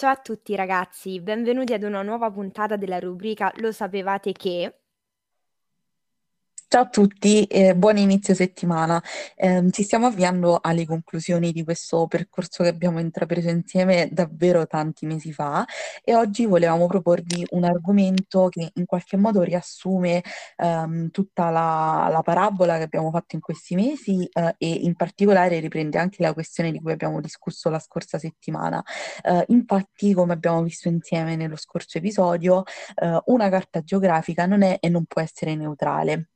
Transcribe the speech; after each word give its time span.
Ciao 0.00 0.12
a 0.12 0.16
tutti 0.16 0.54
ragazzi, 0.54 1.20
benvenuti 1.20 1.72
ad 1.72 1.82
una 1.82 2.02
nuova 2.02 2.30
puntata 2.30 2.76
della 2.76 3.00
rubrica 3.00 3.52
Lo 3.56 3.72
sapevate 3.72 4.30
che? 4.30 4.78
Ciao 6.70 6.82
a 6.82 6.88
tutti 6.90 7.44
e 7.44 7.74
buon 7.74 7.96
inizio 7.96 8.34
settimana. 8.34 9.02
Ehm, 9.36 9.70
ci 9.70 9.82
stiamo 9.82 10.04
avviando 10.06 10.58
alle 10.60 10.84
conclusioni 10.84 11.50
di 11.50 11.64
questo 11.64 12.06
percorso 12.06 12.62
che 12.62 12.68
abbiamo 12.68 13.00
intrapreso 13.00 13.48
insieme 13.48 14.10
davvero 14.12 14.66
tanti 14.66 15.06
mesi 15.06 15.32
fa 15.32 15.64
e 16.04 16.14
oggi 16.14 16.44
volevamo 16.44 16.86
proporvi 16.86 17.46
un 17.52 17.64
argomento 17.64 18.48
che 18.50 18.70
in 18.74 18.84
qualche 18.84 19.16
modo 19.16 19.40
riassume 19.42 20.22
ehm, 20.56 21.10
tutta 21.10 21.48
la, 21.48 22.08
la 22.10 22.20
parabola 22.20 22.76
che 22.76 22.82
abbiamo 22.82 23.10
fatto 23.10 23.34
in 23.34 23.40
questi 23.40 23.74
mesi 23.74 24.28
eh, 24.30 24.54
e 24.58 24.68
in 24.68 24.94
particolare 24.94 25.60
riprende 25.60 25.96
anche 25.98 26.22
la 26.22 26.34
questione 26.34 26.70
di 26.70 26.80
cui 26.82 26.92
abbiamo 26.92 27.22
discusso 27.22 27.70
la 27.70 27.78
scorsa 27.78 28.18
settimana. 28.18 28.84
Eh, 29.22 29.44
infatti, 29.48 30.12
come 30.12 30.34
abbiamo 30.34 30.62
visto 30.62 30.88
insieme 30.88 31.34
nello 31.34 31.56
scorso 31.56 31.96
episodio, 31.96 32.64
eh, 32.96 33.18
una 33.26 33.48
carta 33.48 33.80
geografica 33.82 34.44
non 34.44 34.60
è 34.62 34.76
e 34.80 34.88
non 34.90 35.06
può 35.06 35.22
essere 35.22 35.54
neutrale. 35.54 36.28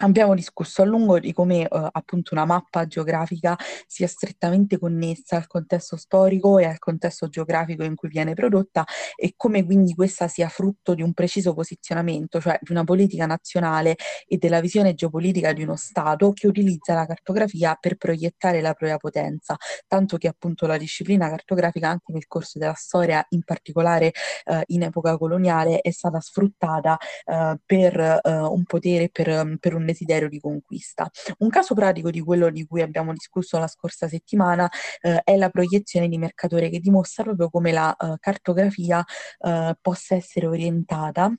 Abbiamo 0.00 0.34
discusso 0.34 0.82
a 0.82 0.84
lungo 0.84 1.18
di 1.18 1.32
come 1.32 1.62
eh, 1.62 1.88
appunto 1.90 2.34
una 2.34 2.44
mappa 2.44 2.86
geografica 2.86 3.56
sia 3.86 4.06
strettamente 4.06 4.78
connessa 4.78 5.36
al 5.36 5.46
contesto 5.46 5.96
storico 5.96 6.58
e 6.58 6.66
al 6.66 6.78
contesto 6.78 7.28
geografico 7.28 7.82
in 7.82 7.94
cui 7.94 8.10
viene 8.10 8.34
prodotta 8.34 8.84
e 9.14 9.32
come 9.38 9.64
quindi 9.64 9.94
questa 9.94 10.28
sia 10.28 10.48
frutto 10.48 10.92
di 10.92 11.00
un 11.00 11.14
preciso 11.14 11.54
posizionamento, 11.54 12.42
cioè 12.42 12.58
di 12.60 12.72
una 12.72 12.84
politica 12.84 13.24
nazionale 13.24 13.96
e 14.26 14.36
della 14.36 14.60
visione 14.60 14.92
geopolitica 14.92 15.54
di 15.54 15.62
uno 15.62 15.76
Stato 15.76 16.32
che 16.32 16.46
utilizza 16.46 16.92
la 16.92 17.06
cartografia 17.06 17.74
per 17.80 17.96
proiettare 17.96 18.60
la 18.60 18.74
propria 18.74 18.98
potenza, 18.98 19.56
tanto 19.86 20.18
che 20.18 20.28
appunto 20.28 20.66
la 20.66 20.76
disciplina 20.76 21.30
cartografica 21.30 21.88
anche 21.88 22.12
nel 22.12 22.26
corso 22.26 22.58
della 22.58 22.74
storia, 22.74 23.24
in 23.30 23.42
particolare 23.44 24.12
eh, 24.44 24.62
in 24.66 24.82
epoca 24.82 25.16
coloniale, 25.16 25.80
è 25.80 25.90
stata 25.90 26.20
sfruttata 26.20 26.98
eh, 27.24 27.58
per 27.64 27.98
eh, 27.98 28.20
un 28.30 28.64
potere, 28.64 29.08
per, 29.10 29.56
per 29.58 29.74
un 29.74 29.84
desiderio 29.86 30.28
di 30.28 30.40
conquista. 30.40 31.08
Un 31.38 31.48
caso 31.48 31.74
pratico 31.74 32.10
di 32.10 32.20
quello 32.20 32.50
di 32.50 32.66
cui 32.66 32.82
abbiamo 32.82 33.12
discusso 33.12 33.58
la 33.58 33.68
scorsa 33.68 34.08
settimana 34.08 34.68
eh, 35.00 35.22
è 35.24 35.36
la 35.36 35.48
proiezione 35.48 36.08
di 36.08 36.18
Mercatore 36.18 36.68
che 36.68 36.80
dimostra 36.80 37.22
proprio 37.22 37.48
come 37.48 37.72
la 37.72 37.94
eh, 37.96 38.16
cartografia 38.20 39.04
eh, 39.38 39.74
possa 39.80 40.14
essere 40.14 40.46
orientata 40.46 41.32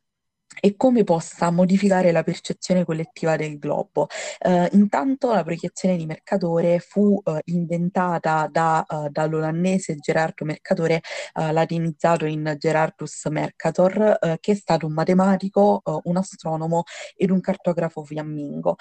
e 0.60 0.76
come 0.76 1.04
possa 1.04 1.52
modificare 1.52 2.12
la 2.12 2.24
percezione 2.24 2.86
collettiva 2.86 3.36
del 3.36 3.58
globo. 3.58 4.08
Eh, 4.40 4.70
intanto 4.74 5.34
la 5.34 5.44
proiezione 5.44 5.98
di 5.98 6.06
Mercatore 6.06 6.80
fu 6.80 7.22
eh, 7.24 7.42
inventata 7.46 8.48
da, 8.52 8.86
uh, 8.88 9.10
dall'olandese 9.10 9.96
Gerardo 9.96 10.46
Mercatore, 10.46 11.02
uh, 11.36 11.52
latinizzato 11.52 12.26
in 12.26 12.56
Gerardus 12.58 13.26
Mercator, 13.26 14.18
uh, 14.20 14.36
che 14.40 14.52
è 14.54 14.56
stato 14.56 14.86
un 14.86 14.94
matematico, 14.94 15.82
un 16.04 16.18
astronomo 16.18 16.84
ed 17.16 17.30
un 17.32 17.40
cartografo 17.42 18.04
fiammingo. 18.04 18.76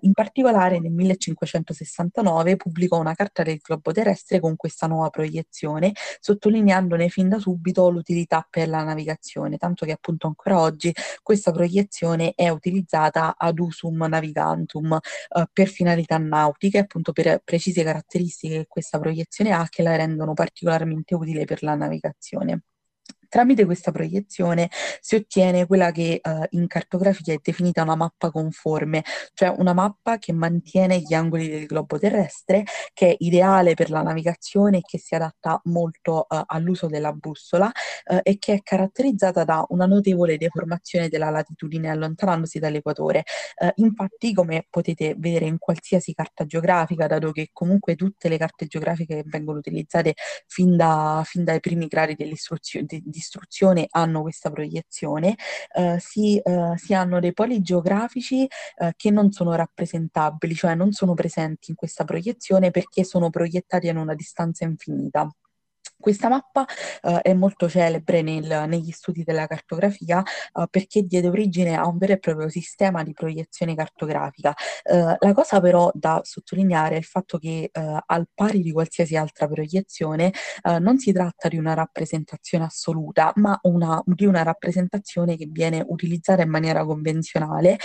in 0.00 0.12
particolare 0.12 0.78
nel 0.78 0.92
1569 0.92 2.56
pubblicò 2.56 2.98
una 2.98 3.14
carta 3.14 3.42
del 3.42 3.58
globo 3.58 3.92
terrestre 3.92 4.40
con 4.40 4.56
questa 4.56 4.86
nuova 4.86 5.10
proiezione, 5.10 5.92
sottolineandone 6.20 7.08
fin 7.08 7.28
da 7.28 7.38
subito 7.38 7.88
l'utilità 7.90 8.46
per 8.48 8.68
la 8.68 8.82
navigazione, 8.84 9.56
tanto 9.56 9.84
che 9.86 9.92
appunto 9.92 10.26
ancora 10.26 10.60
oggi 10.60 10.92
questa 11.22 11.52
proiezione 11.52 12.32
è 12.34 12.48
utilizzata 12.48 13.34
ad 13.36 13.58
usum 13.58 14.04
navigantum 14.06 14.92
eh, 14.94 15.46
per 15.52 15.68
finalità 15.68 16.18
nautiche, 16.18 16.78
appunto 16.78 17.12
per 17.12 17.40
precise 17.44 17.82
caratteristiche 17.84 18.58
che 18.58 18.66
questa 18.68 18.98
proiezione 18.98 19.52
ha 19.52 19.66
che 19.68 19.82
la 19.82 19.96
rendono 19.96 20.34
particolarmente 20.34 21.14
utile 21.14 21.44
per 21.44 21.62
la 21.62 21.74
navigazione. 21.74 22.62
Tramite 23.32 23.64
questa 23.64 23.92
proiezione 23.92 24.68
si 25.00 25.14
ottiene 25.14 25.66
quella 25.66 25.90
che 25.90 26.20
eh, 26.22 26.46
in 26.50 26.66
cartografia 26.66 27.32
è 27.32 27.38
definita 27.42 27.80
una 27.80 27.96
mappa 27.96 28.30
conforme, 28.30 29.02
cioè 29.32 29.54
una 29.56 29.72
mappa 29.72 30.18
che 30.18 30.34
mantiene 30.34 31.00
gli 31.00 31.14
angoli 31.14 31.48
del 31.48 31.64
globo 31.64 31.98
terrestre, 31.98 32.64
che 32.92 33.12
è 33.12 33.16
ideale 33.20 33.72
per 33.72 33.88
la 33.88 34.02
navigazione 34.02 34.76
e 34.76 34.80
che 34.82 34.98
si 34.98 35.14
adatta 35.14 35.58
molto 35.64 36.28
eh, 36.28 36.42
all'uso 36.44 36.88
della 36.88 37.14
bussola 37.14 37.72
eh, 38.04 38.20
e 38.22 38.36
che 38.38 38.52
è 38.52 38.60
caratterizzata 38.62 39.44
da 39.44 39.64
una 39.70 39.86
notevole 39.86 40.36
deformazione 40.36 41.08
della 41.08 41.30
latitudine 41.30 41.88
allontanandosi 41.88 42.58
dall'equatore. 42.58 43.22
Eh, 43.56 43.72
infatti, 43.76 44.34
come 44.34 44.66
potete 44.68 45.14
vedere 45.16 45.46
in 45.46 45.56
qualsiasi 45.56 46.12
carta 46.12 46.44
geografica, 46.44 47.06
dato 47.06 47.32
che 47.32 47.48
comunque 47.50 47.94
tutte 47.94 48.28
le 48.28 48.36
carte 48.36 48.66
geografiche 48.66 49.22
che 49.22 49.24
vengono 49.24 49.56
utilizzate 49.56 50.12
fin, 50.46 50.76
da, 50.76 51.22
fin 51.24 51.44
dai 51.44 51.60
primi 51.60 51.86
gradi 51.86 52.14
dell'istruzione, 52.14 52.84
di, 52.86 53.02
istruzione 53.22 53.86
hanno 53.90 54.22
questa 54.22 54.50
proiezione, 54.50 55.36
eh, 55.74 55.96
si, 55.98 56.38
eh, 56.38 56.72
si, 56.76 56.94
hanno 56.94 57.20
dei 57.20 57.32
poli 57.32 57.62
geografici 57.62 58.46
eh, 58.76 58.92
che 58.96 59.10
non 59.10 59.32
sono 59.32 59.54
rappresentabili, 59.54 60.54
cioè 60.54 60.74
non 60.74 60.92
sono 60.92 61.14
presenti 61.14 61.70
in 61.70 61.76
questa 61.76 62.04
proiezione 62.04 62.70
perché 62.70 63.04
sono 63.04 63.30
proiettati 63.30 63.88
a 63.88 63.98
una 63.98 64.14
distanza 64.14 64.64
infinita. 64.64 65.28
Questa 66.02 66.28
mappa 66.28 66.66
uh, 67.02 67.18
è 67.18 67.32
molto 67.32 67.68
celebre 67.68 68.22
nel, 68.22 68.64
negli 68.66 68.90
studi 68.90 69.22
della 69.22 69.46
cartografia 69.46 70.20
uh, 70.54 70.64
perché 70.68 71.04
diede 71.04 71.28
origine 71.28 71.76
a 71.76 71.86
un 71.86 71.96
vero 71.96 72.14
e 72.14 72.18
proprio 72.18 72.48
sistema 72.48 73.04
di 73.04 73.12
proiezione 73.12 73.76
cartografica. 73.76 74.52
Uh, 74.82 75.14
la 75.16 75.32
cosa 75.32 75.60
però 75.60 75.92
da 75.94 76.20
sottolineare 76.24 76.96
è 76.96 76.98
il 76.98 77.04
fatto 77.04 77.38
che 77.38 77.70
al 77.72 78.28
pari 78.34 78.62
di 78.62 78.72
qualsiasi 78.72 79.14
altra 79.16 79.46
proiezione 79.46 80.32
non 80.80 80.98
si 80.98 81.12
tratta 81.12 81.48
di 81.48 81.56
una 81.56 81.74
rappresentazione 81.74 82.64
assoluta, 82.64 83.32
ma 83.36 83.56
una, 83.62 84.02
di 84.04 84.26
una 84.26 84.42
rappresentazione 84.42 85.36
che 85.36 85.46
viene 85.48 85.84
utilizzata 85.86 86.42
in 86.42 86.50
maniera 86.50 86.84
convenzionale 86.84 87.78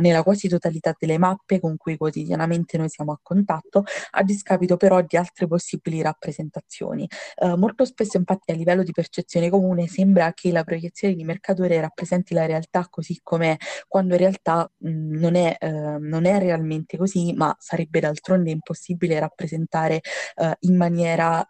nella 0.00 0.22
quasi 0.22 0.48
totalità 0.48 0.94
delle 0.98 1.18
mappe 1.18 1.60
con 1.60 1.76
cui 1.76 1.96
quotidianamente 1.96 2.76
noi 2.76 2.88
siamo 2.88 3.12
a 3.12 3.18
contatto, 3.22 3.84
a 4.10 4.22
discapito 4.22 4.76
però 4.76 5.00
di 5.00 5.16
altre 5.16 5.46
possibili 5.46 6.02
rappresentazioni. 6.02 7.08
Uh, 7.36 7.51
molto 7.56 7.84
spesso 7.84 8.16
infatti 8.16 8.52
a 8.52 8.54
livello 8.54 8.82
di 8.82 8.92
percezione 8.92 9.50
comune 9.50 9.86
sembra 9.86 10.32
che 10.32 10.52
la 10.52 10.64
proiezione 10.64 11.14
di 11.14 11.24
Mercatore 11.24 11.80
rappresenti 11.80 12.34
la 12.34 12.46
realtà 12.46 12.86
così 12.88 13.18
com'è, 13.22 13.56
quando 13.88 14.14
in 14.14 14.20
realtà 14.20 14.70
mh, 14.78 15.18
non, 15.18 15.34
è, 15.34 15.56
uh, 15.60 15.98
non, 15.98 16.24
è, 16.26 16.38
realmente 16.38 16.96
così, 16.96 17.32
ma 17.34 17.54
sarebbe 17.58 18.00
d'altronde 18.00 18.50
impossibile 18.50 19.18
rappresentare 19.18 20.00
uh, 20.36 20.50
in 20.60 20.76
maniera 20.76 21.46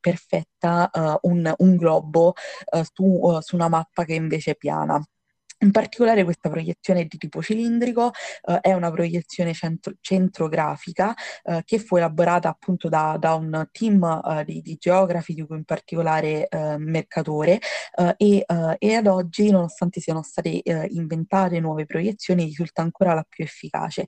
perfetta 0.00 0.90
un, 1.22 1.52
un, 1.56 1.76
globo 1.76 2.34
su, 2.92 3.38
su 3.40 3.54
una 3.56 3.68
mappa 3.68 4.04
che 4.04 4.14
invece 4.14 4.52
è 4.52 4.56
piana. 4.56 5.00
In 5.60 5.72
particolare 5.72 6.22
questa 6.22 6.48
proiezione 6.48 7.04
di 7.06 7.16
tipo 7.18 7.42
cilindrico 7.42 8.12
eh, 8.46 8.60
è 8.60 8.74
una 8.74 8.92
proiezione 8.92 9.52
centro- 9.54 9.94
centrografica 10.00 11.12
eh, 11.42 11.62
che 11.64 11.80
fu 11.80 11.96
elaborata 11.96 12.48
appunto 12.48 12.88
da, 12.88 13.16
da 13.18 13.34
un 13.34 13.66
team 13.72 14.04
eh, 14.24 14.44
di, 14.44 14.60
di, 14.62 14.76
geografi, 14.78 15.34
di 15.34 15.44
cui 15.44 15.56
in 15.56 15.64
particolare 15.64 16.46
eh, 16.46 16.76
Mercatore, 16.78 17.58
eh, 17.96 18.14
e, 18.16 18.44
eh, 18.46 18.76
e, 18.78 18.94
ad 18.94 19.08
oggi, 19.08 19.50
nonostante 19.50 20.00
siano 20.00 20.22
state 20.22 20.62
inventate 20.90 21.58
nuove 21.58 21.86
proiezioni, 21.86 22.44
risulta 22.44 22.82
ancora 22.82 23.14
la 23.14 23.26
più 23.28 23.42
efficace. 23.42 24.04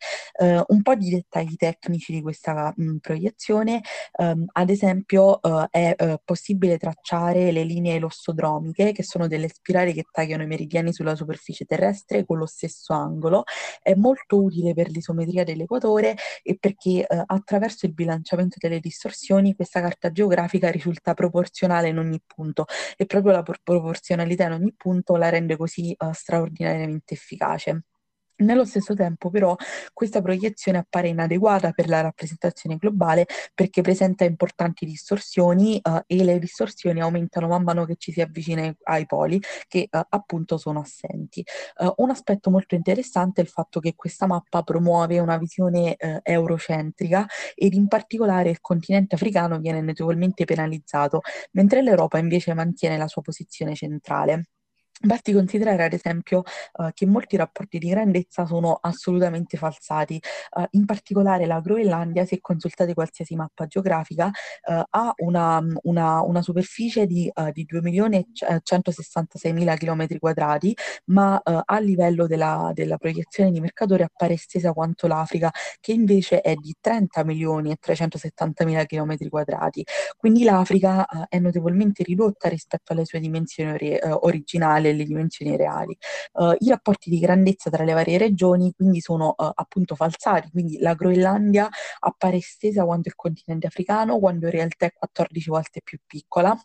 un 0.66 0.82
po' 0.82 0.94
di 0.94 1.10
dettagli 1.10 1.56
tecnici 1.56 2.12
di 2.12 2.22
questa 2.22 2.72
mh, 2.76 2.96
proiezione, 2.98 3.82
ehm, 4.18 4.46
ad 4.52 4.70
esempio 4.70 5.40
è 5.70 5.96
possibile 6.24 6.78
tracciare 6.78 7.50
le 7.50 7.64
linee 7.64 7.98
lossodromiche, 7.98 8.92
che 8.92 9.02
sono 9.02 9.26
delle 9.26 9.48
spirali 9.48 9.92
che 9.92 10.04
tagliano 10.10 10.42
i 10.42 10.46
meridiani 10.46 10.92
sulla 10.92 11.14
superficie 11.16 11.38
superficie 11.40 11.64
terrestre 11.64 12.24
con 12.24 12.38
lo 12.38 12.46
stesso 12.46 12.92
angolo, 12.92 13.44
è 13.82 13.94
molto 13.94 14.42
utile 14.42 14.74
per 14.74 14.90
l'isometria 14.90 15.44
dell'equatore 15.44 16.16
e 16.42 16.56
perché 16.58 17.06
eh, 17.06 17.22
attraverso 17.26 17.86
il 17.86 17.94
bilanciamento 17.94 18.56
delle 18.60 18.80
distorsioni 18.80 19.54
questa 19.54 19.80
carta 19.80 20.12
geografica 20.12 20.70
risulta 20.70 21.14
proporzionale 21.14 21.88
in 21.88 21.98
ogni 21.98 22.20
punto 22.24 22.66
e 22.97 23.06
proprio 23.06 23.32
la 23.32 23.42
proporzionalità 23.42 24.44
in 24.44 24.53
ogni 24.53 24.74
punto 24.76 25.16
la 25.16 25.30
rende 25.30 25.56
così 25.56 25.92
eh, 25.92 26.12
straordinariamente 26.12 27.15
efficace. 27.15 27.84
Nello 28.41 28.65
stesso 28.65 28.95
tempo, 28.95 29.28
però, 29.28 29.54
questa 29.92 30.22
proiezione 30.22 30.78
appare 30.78 31.09
inadeguata 31.09 31.72
per 31.72 31.89
la 31.89 32.01
rappresentazione 32.01 32.77
globale 32.77 33.27
perché 33.54 33.83
presenta 33.83 34.25
importanti 34.25 34.87
distorsioni 34.87 35.78
uh, 35.83 36.01
e 36.07 36.25
le 36.25 36.39
distorsioni 36.39 37.01
aumentano 37.01 37.48
man 37.48 37.63
mano 37.63 37.84
che 37.84 37.97
ci 37.98 38.13
si 38.13 38.22
avvicina 38.22 38.75
ai, 38.84 39.04
poli 39.04 39.41
che 39.69 39.89
uh, 39.91 40.01
appunto 40.09 40.57
sono 40.57 40.81
assenti. 40.81 41.45
Uh, 41.77 41.92
un 41.97 42.10
aspetto 42.10 42.51
molto 42.51 42.75
interessante 42.75 43.42
è 43.42 43.45
il 43.45 43.51
fatto 43.51 43.78
che 43.78 43.95
questa 43.95 44.27
mappa 44.27 44.63
promuove 44.63 45.19
una 45.19 45.37
visione 45.37 45.97
eurocentrica 46.22 47.27
ed 47.54 47.75
in 47.75 47.89
particolare 47.89 48.51
il 48.51 48.60
continente 48.60 49.15
africano 49.16 49.59
viene 49.59 49.81
notevolmente 49.81 50.45
penalizzato, 50.45 51.21
mentre 51.53 51.83
l'Europa 51.83 52.19
invece 52.19 52.54
mantiene 52.54 52.97
la 52.97 53.09
sua 53.09 53.22
posizione 53.22 53.75
centrale. 53.75 54.45
Basti 55.02 55.32
considerare 55.32 55.84
ad 55.84 55.94
esempio 55.94 56.42
uh, 56.74 56.91
che 56.92 57.06
molti 57.06 57.38
rapporti 57.38 57.78
di 57.78 57.88
grandezza 57.88 58.44
sono 58.44 58.78
assolutamente 58.82 59.56
falsati. 59.56 60.20
Uh, 60.54 60.64
in 60.72 60.84
particolare 60.84 61.47
la 61.47 61.60
Groenlandia, 61.60 62.26
se 62.26 62.38
consultate 62.42 62.92
qualsiasi 62.92 63.34
mappa 63.34 63.64
geografica, 63.64 64.26
uh, 64.26 64.82
ha 64.91 65.14
una, 65.16 65.64
una, 65.84 66.20
una, 66.20 66.42
superficie 66.42 67.06
di, 67.06 67.32
di 67.52 67.66
2.166.000 67.72 69.76
km 69.78 70.18
quadrati, 70.18 70.76
ma 71.06 71.41
a 71.42 71.78
livello 71.78 72.26
della, 72.26 72.70
della, 72.74 72.98
proiezione 72.98 73.50
di 73.50 73.60
Mercatore 73.60 74.04
appare 74.04 74.34
estesa 74.34 74.74
quanto 74.74 75.06
l'Africa, 75.06 75.50
che 75.80 75.92
invece 75.92 76.42
è 76.42 76.53
di 76.54 76.74
30.370.000 76.82 78.84
km 78.84 79.28
quadrati. 79.30 79.82
Quindi 80.16 80.44
l'Africa 80.44 81.06
è 81.28 81.38
notevolmente 81.38 82.03
ridotta 82.03 82.48
rispetto 82.48 82.92
alle 82.92 83.06
sue 83.06 83.20
dimensioni 83.20 83.70
ori- 83.70 83.98
originali 84.03 84.90
delle 84.91 85.04
dimensioni 85.04 85.57
reali. 85.57 85.97
Uh, 86.33 86.54
I 86.59 86.69
rapporti 86.69 87.10
di 87.10 87.19
grandezza 87.19 87.71
tra 87.71 87.84
le 87.84 87.92
varie 87.92 88.19
regioni 88.19 88.72
quindi 88.72 89.01
sono 89.01 89.34
uh, 89.37 89.51
appunto 89.54 89.95
falsati, 89.95 90.51
quindi 90.51 90.78
la 90.78 90.95
Groenlandia 90.95 91.69
appare 92.01 92.37
estesa 92.37 92.84
quanto 92.84 93.09
il 93.09 93.15
continente 93.15 93.66
africano, 93.66 94.19
quando 94.19 94.47
in 94.47 94.53
realtà 94.53 94.87
è 94.87 94.92
14 94.92 95.51
volte 95.51 95.81
più 95.83 95.98
piccola 96.07 96.57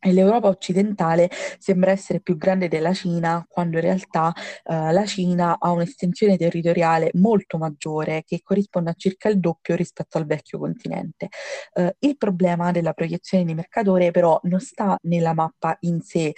e 0.00 0.12
l'Europa 0.12 0.48
occidentale 0.48 1.30
sembra 1.58 1.90
essere 1.90 2.20
più 2.20 2.36
grande 2.36 2.68
della 2.68 2.94
Cina, 2.94 3.44
quando 3.48 3.76
in 3.76 3.82
realtà 3.82 4.32
eh, 4.64 4.92
la 4.92 5.04
Cina 5.04 5.58
ha 5.58 5.70
un'estensione 5.70 6.36
territoriale 6.36 7.10
molto 7.14 7.58
maggiore, 7.58 8.22
che 8.24 8.40
corrisponde 8.42 8.90
a 8.90 8.94
circa 8.96 9.28
il 9.28 9.38
doppio 9.38 9.76
rispetto 9.76 10.16
al 10.18 10.26
vecchio 10.26 10.58
continente. 10.58 11.28
Eh, 11.74 11.96
il 12.00 12.16
problema 12.16 12.70
della 12.72 12.92
proiezione 12.94 13.44
di 13.44 13.54
Mercatore 13.54 14.10
però 14.10 14.40
non 14.44 14.60
sta 14.60 14.96
nella 15.02 15.34
mappa 15.34 15.76
in 15.80 16.00
sé, 16.00 16.28
eh, 16.28 16.34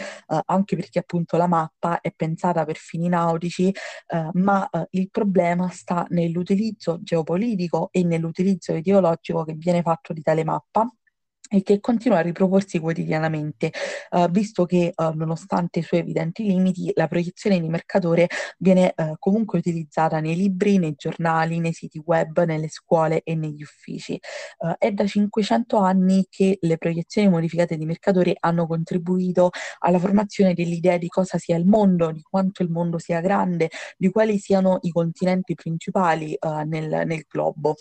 anche 0.47 0.77
perché 0.77 0.99
appunto 0.99 1.37
la 1.37 1.47
mappa 1.47 2.01
è 2.01 2.13
pensata 2.15 2.65
per 2.65 2.77
fini 2.77 3.09
nautici, 3.09 3.69
eh, 3.69 4.29
ma 4.33 4.69
eh, 4.71 4.87
il 4.91 5.09
problema 5.11 5.69
sta 5.71 6.05
nell'utilizzo 6.11 6.99
geopolitico 7.01 7.91
e 7.93 8.03
nell'utilizzo 8.03 8.75
ideologico 8.75 9.45
che 9.45 9.55
viene 9.55 9.83
fatto 9.83 10.13
di 10.13 10.23
tale 10.23 10.43
mappa 10.45 10.87
e 11.53 11.63
che 11.63 11.81
continua 11.81 12.19
a 12.19 12.23
riproporsi 12.23 12.79
quotidianamente, 12.79 13.71
uh, 14.11 14.31
visto 14.31 14.65
che 14.65 14.93
uh, 14.97 15.11
nonostante 15.15 15.81
i 15.81 15.83
suoi 15.83 16.01
evidenti 16.01 16.45
limiti, 16.45 16.91
la 16.95 17.07
proiezione 17.09 17.61
di 17.61 17.69
Mercatore 17.69 18.27
viene 18.57 18.95
uh, 18.97 19.17
comunque 19.19 19.59
utilizzata 19.59 20.19
nei 20.21 20.35
libri, 20.35 20.79
nei 20.79 20.95
giornali, 20.97 21.61
nei 21.61 21.75
siti 21.75 22.01
web, 22.03 22.43
nelle 22.45 22.69
scuole 22.69 23.21
e 23.23 23.35
negli 23.35 23.63
uffici. 23.63 24.19
è 24.79 24.91
da 24.93 25.07
500 25.07 25.77
anni 25.77 26.27
che 26.31 26.57
le 26.61 26.79
proiezioni 26.79 27.29
modificate 27.29 27.77
di 27.77 27.85
Mercatore 27.85 28.35
hanno 28.41 28.67
contribuito 28.67 29.51
alla 29.81 29.99
formazione 29.99 30.55
dell'idea 30.55 30.97
di 30.97 31.09
cosa 31.09 31.37
sia 31.37 31.57
il 31.57 31.67
mondo, 31.67 32.11
di 32.13 32.23
quanto 32.23 32.63
il 32.63 32.71
mondo 32.71 32.99
sia 32.99 33.21
grande, 33.21 33.69
di 33.99 34.11
quali 34.11 34.39
siano 34.39 34.79
i 34.83 34.91
continenti 34.91 35.55
principali 35.55 36.37
nel, 36.65 37.03
nel 37.07 37.25
globo. 37.29 37.75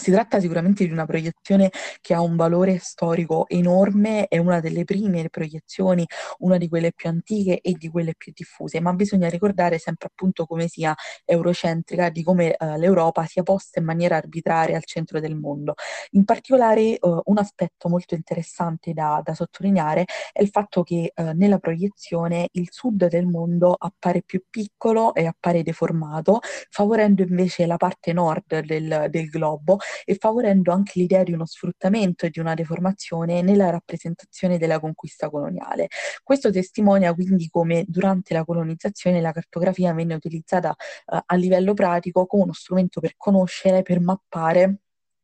Si 0.00 0.10
tratta 0.10 0.40
sicuramente 0.40 0.86
di 0.86 0.92
una 0.92 1.04
proiezione 1.04 1.70
che 2.00 2.14
ha 2.14 2.22
un 2.22 2.34
valore 2.34 2.78
storico 2.78 3.46
enorme, 3.48 4.28
è 4.28 4.38
una 4.38 4.58
delle 4.58 4.84
prime 4.84 5.28
proiezioni, 5.28 6.06
una 6.38 6.56
di 6.56 6.70
quelle 6.70 6.92
più 6.94 7.10
antiche 7.10 7.60
e 7.60 7.74
di 7.74 7.90
quelle 7.90 8.14
più 8.16 8.32
diffuse, 8.34 8.80
ma 8.80 8.94
bisogna 8.94 9.28
ricordare 9.28 9.76
sempre 9.76 10.08
appunto 10.10 10.46
come 10.46 10.68
sia 10.68 10.94
eurocentrica, 11.26 12.08
di 12.08 12.22
come 12.22 12.56
eh, 12.56 12.78
l'Europa 12.78 13.26
sia 13.26 13.42
posta 13.42 13.78
in 13.78 13.84
maniera 13.84 14.16
arbitraria 14.16 14.74
al 14.74 14.86
centro 14.86 15.20
del 15.20 15.36
mondo. 15.36 15.74
In 16.12 16.24
particolare 16.24 16.80
eh, 16.80 16.98
un 17.00 17.36
aspetto 17.36 17.90
molto 17.90 18.14
interessante 18.14 18.94
da, 18.94 19.20
da, 19.22 19.34
sottolineare 19.34 20.06
è 20.32 20.40
il 20.40 20.48
fatto 20.48 20.82
che 20.82 21.12
eh, 21.14 21.32
nella 21.34 21.58
proiezione 21.58 22.48
il 22.52 22.68
sud 22.70 23.06
del 23.06 23.26
mondo 23.26 23.74
appare 23.78 24.22
più 24.22 24.42
piccolo 24.48 25.12
e 25.12 25.26
appare 25.26 25.62
deformato, 25.62 26.40
favorendo 26.70 27.20
invece 27.20 27.66
la 27.66 27.76
parte 27.76 28.14
nord 28.14 28.60
del, 28.60 29.08
del 29.10 29.28
globo 29.28 29.78
e 30.04 30.14
favorendo 30.16 30.72
anche 30.72 30.92
l'idea 30.96 31.22
di 31.22 31.32
uno 31.32 31.46
sfruttamento 31.46 32.26
e 32.26 32.30
di 32.30 32.40
una 32.40 32.54
deformazione 32.54 33.42
nella 33.42 33.70
rappresentazione 33.70 34.58
della 34.58 34.80
conquista 34.80 35.30
coloniale. 35.30 35.88
Questo 36.22 36.50
testimonia 36.50 37.14
quindi 37.14 37.48
come 37.48 37.84
durante 37.86 38.34
la 38.34 38.44
colonizzazione 38.44 39.20
la 39.20 39.32
cartografia 39.32 39.92
venne 39.92 40.14
utilizzata 40.14 40.70
eh, 40.72 41.22
a 41.24 41.34
livello 41.36 41.74
pratico 41.74 42.26
come 42.26 42.44
uno 42.44 42.52
strumento 42.52 43.00
per 43.00 43.14
conoscere, 43.16 43.82
per 43.82 44.00
mappare 44.00 44.80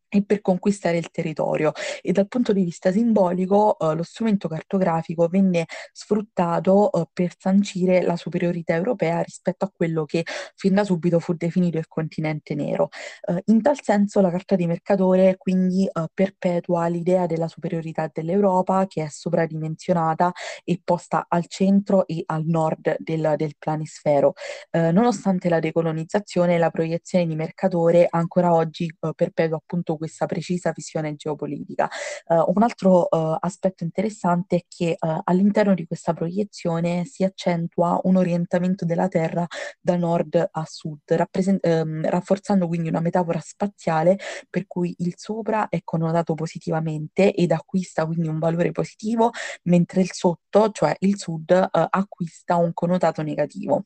e 0.08 0.25
per 0.25 0.41
conquistare 0.41 0.97
il 0.99 1.11
territorio. 1.11 1.73
E 2.03 2.12
dal 2.12 2.29
punto 2.29 2.53
di 2.53 2.64
vista 2.64 2.91
simbolico, 2.93 3.79
eh, 3.79 3.94
lo 3.94 4.03
strumento 4.03 4.49
cartografico 4.49 5.29
venne 5.29 5.67
sfruttato 5.93 6.91
eh, 6.93 7.08
per 7.12 7.35
sancire 7.38 8.03
la 8.03 8.17
superiorità 8.17 8.75
europea 8.75 9.20
rispetto 9.23 9.64
a 9.64 9.70
quello 9.75 10.05
che 10.05 10.25
fin 10.55 10.75
da 10.75 10.85
subito 10.85 11.19
fu 11.19 11.35
definito 11.35 11.79
il 11.79 11.88
continente 11.88 12.55
nero. 12.55 12.88
Eh, 13.29 13.43
in 13.47 13.62
tal 13.62 13.81
senso 13.82 14.20
la 14.20 14.31
carta 14.31 14.56
di 14.56 14.67
Mercatore 14.67 15.37
quindi 15.37 15.87
eh, 15.87 16.06
perpetua 16.12 16.87
l'idea 16.88 17.26
della 17.26 17.49
superiorità 17.49 18.11
dell'Europa 18.12 18.87
che 18.87 19.05
è 19.05 19.08
sopradimensionata 19.08 20.32
e 20.64 20.81
posta 20.82 21.26
al 21.29 21.47
centro 21.49 22.06
e 22.06 22.23
al 22.26 22.44
nord 22.44 22.97
del, 22.99 23.35
del 23.37 23.55
planisfero. 23.58 24.35
Eh, 24.70 24.93
nonostante 24.93 25.49
la 25.49 25.61
decolonizzazione, 25.61 26.58
la 26.58 26.70
proiezione 26.70 27.26
di 27.26 27.35
Mercatore 27.35 28.06
ancora 28.08 28.55
oggi 28.55 28.87
eh, 28.87 29.11
perpetua 29.14 29.56
appunto 29.56 29.95
questa 29.96 30.26
precisa 30.26 30.72
visione 30.75 31.14
geopolitica. 31.16 31.88
Uh, 32.26 32.50
un 32.54 32.62
altro 32.62 33.06
uh, 33.10 33.37
aspetto 33.40 33.84
interessante 33.84 34.56
è 34.56 34.64
che 34.69 34.96
uh, 34.98 35.20
all'interno 35.25 35.75
di 35.75 35.87
questa 35.87 36.12
proiezione 36.12 37.04
si 37.04 37.25
accentua 37.25 38.00
un 38.04 38.16
orientamento 38.16 38.84
della 38.84 39.08
Terra 39.08 39.46
da 39.81 39.96
nord 39.96 40.48
a 40.50 40.64
sud, 40.66 41.00
rappresent- 41.06 41.64
ehm, 41.64 42.08
rafforzando 42.08 42.66
quindi 42.66 42.88
una 42.88 43.00
metafora 43.00 43.40
spaziale 43.40 44.19
per 44.50 44.66
cui 44.66 44.94
il 44.98 45.14
sopra 45.16 45.69
è 45.69 45.81
connotato 45.84 46.34
positivamente 46.34 47.32
ed 47.32 47.52
acquista 47.52 48.06
quindi 48.06 48.28
un 48.28 48.38
valore 48.38 48.72
positivo, 48.72 49.31
mentre 49.64 50.00
il 50.00 50.12
sotto, 50.12 50.70
cioè 50.70 50.94
il 51.00 51.19
sud, 51.19 51.69
acquista 51.70 52.56
un 52.56 52.72
connotato 52.72 53.22
negativo. 53.22 53.84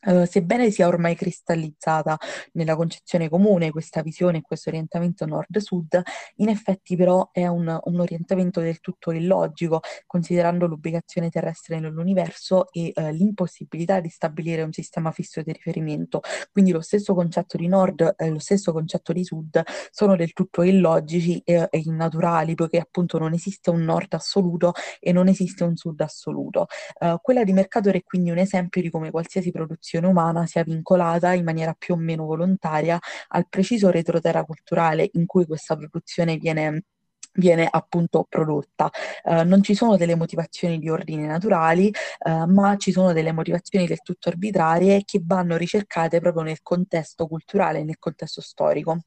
Sebbene 0.00 0.70
sia 0.70 0.86
ormai 0.86 1.14
cristallizzata 1.14 2.16
nella 2.52 2.74
concezione 2.74 3.28
comune 3.28 3.70
questa 3.70 4.00
visione 4.00 4.38
e 4.38 4.40
questo 4.40 4.70
orientamento 4.70 5.26
nord-sud, 5.26 6.00
in 6.36 6.48
effetti 6.48 6.96
però 6.96 7.28
è 7.32 7.46
un, 7.46 7.78
un 7.84 8.00
orientamento 8.00 8.60
del 8.60 8.80
tutto 8.80 9.12
illogico, 9.12 9.80
considerando 10.06 10.66
l'ubicazione 10.66 11.28
terrestre 11.28 11.78
nell'universo 11.80 12.72
e 12.72 12.92
uh, 12.94 13.10
l'impossibilità 13.10 14.00
di 14.00 14.08
stabilire 14.08 14.62
un 14.62 14.72
sistema 14.72 15.10
fisso 15.12 15.42
di 15.42 15.52
riferimento. 15.52 16.22
Quindi 16.50 16.70
lo 16.70 16.80
stesso 16.80 17.14
concetto 17.14 17.58
di 17.58 17.68
nord 17.68 18.14
e 18.16 18.30
lo 18.30 18.38
stesso 18.38 18.72
concetto 18.72 19.12
di 19.12 19.22
sud 19.22 19.62
sono 19.90 20.16
del 20.16 20.32
tutto 20.32 20.62
illogici 20.62 21.42
e, 21.44 21.66
e 21.68 21.78
innaturali, 21.78 22.54
poiché 22.54 22.78
appunto 22.78 23.18
non 23.18 23.34
esiste 23.34 23.68
un 23.68 23.82
nord 23.82 24.14
assoluto 24.14 24.72
e 24.98 25.12
non 25.12 25.28
esiste 25.28 25.62
un 25.62 25.76
sud 25.76 26.00
assoluto. 26.00 26.68
Uh, 26.98 27.18
quella 27.20 27.44
di 27.44 27.52
Mercator 27.52 27.94
è 27.94 28.02
quindi 28.02 28.30
un 28.30 28.38
esempio 28.38 28.80
di 28.80 28.88
come 28.88 29.10
qualsiasi 29.10 29.50
produzione 29.50 29.88
condizione 29.90 30.06
umana 30.06 30.46
sia 30.46 30.62
vincolata 30.62 31.32
in 31.32 31.44
maniera 31.44 31.74
più 31.76 31.94
o 31.94 31.96
meno 31.96 32.24
volontaria 32.24 32.98
al 33.28 33.48
preciso 33.48 33.90
retroterra 33.90 34.44
culturale 34.44 35.08
in 35.14 35.26
cui 35.26 35.46
questa 35.46 35.76
produzione 35.76 36.36
viene 36.36 36.84
viene 37.32 37.68
appunto 37.70 38.26
prodotta. 38.28 38.90
Uh, 39.22 39.44
non 39.44 39.62
ci 39.62 39.74
sono 39.76 39.96
delle 39.96 40.16
motivazioni 40.16 40.80
di 40.80 40.90
ordine 40.90 41.26
naturali, 41.26 41.88
uh, 42.24 42.44
ma 42.50 42.76
ci 42.76 42.90
sono 42.90 43.12
delle 43.12 43.30
motivazioni 43.30 43.86
del 43.86 44.02
tutto 44.02 44.30
arbitrarie 44.30 45.02
che 45.04 45.20
vanno 45.22 45.56
ricercate 45.56 46.18
proprio 46.18 46.42
nel 46.42 46.60
contesto 46.60 47.28
culturale, 47.28 47.84
nel 47.84 47.98
contesto 48.00 48.40
storico. 48.40 49.02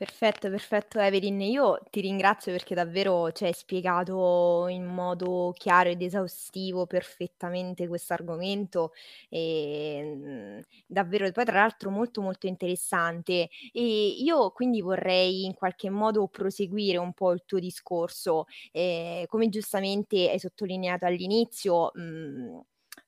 Perfetto, 0.00 0.48
perfetto 0.48 0.98
Evelyn. 0.98 1.42
Io 1.42 1.78
ti 1.90 2.00
ringrazio 2.00 2.52
perché 2.52 2.74
davvero 2.74 3.30
ci 3.32 3.44
hai 3.44 3.52
spiegato 3.52 4.66
in 4.68 4.86
modo 4.86 5.52
chiaro 5.54 5.90
ed 5.90 6.00
esaustivo 6.00 6.86
perfettamente 6.86 7.86
questo 7.86 8.14
argomento 8.14 8.92
e 9.28 10.02
mh, 10.16 10.60
davvero 10.86 11.30
poi 11.32 11.44
tra 11.44 11.58
l'altro 11.60 11.90
molto 11.90 12.22
molto 12.22 12.46
interessante 12.46 13.50
e 13.74 14.06
io 14.22 14.52
quindi 14.52 14.80
vorrei 14.80 15.44
in 15.44 15.52
qualche 15.52 15.90
modo 15.90 16.28
proseguire 16.28 16.96
un 16.96 17.12
po' 17.12 17.32
il 17.32 17.42
tuo 17.44 17.58
discorso. 17.58 18.46
Eh, 18.72 19.26
come 19.28 19.50
giustamente 19.50 20.30
hai 20.30 20.38
sottolineato 20.38 21.04
all'inizio, 21.04 21.90
mh, 21.92 22.60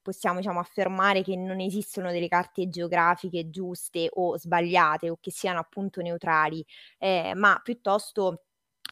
possiamo 0.02 0.38
diciamo, 0.38 0.60
affermare 0.60 1.22
che 1.22 1.36
non 1.36 1.60
esistono 1.60 2.10
delle 2.12 2.28
carte 2.28 2.68
geografiche 2.68 3.48
giuste 3.50 4.08
o 4.12 4.36
sbagliate 4.36 5.10
o 5.10 5.18
che 5.20 5.30
siano 5.30 5.60
appunto 5.60 6.00
neutrali, 6.02 6.64
eh, 6.98 7.32
ma 7.34 7.60
piuttosto 7.62 8.44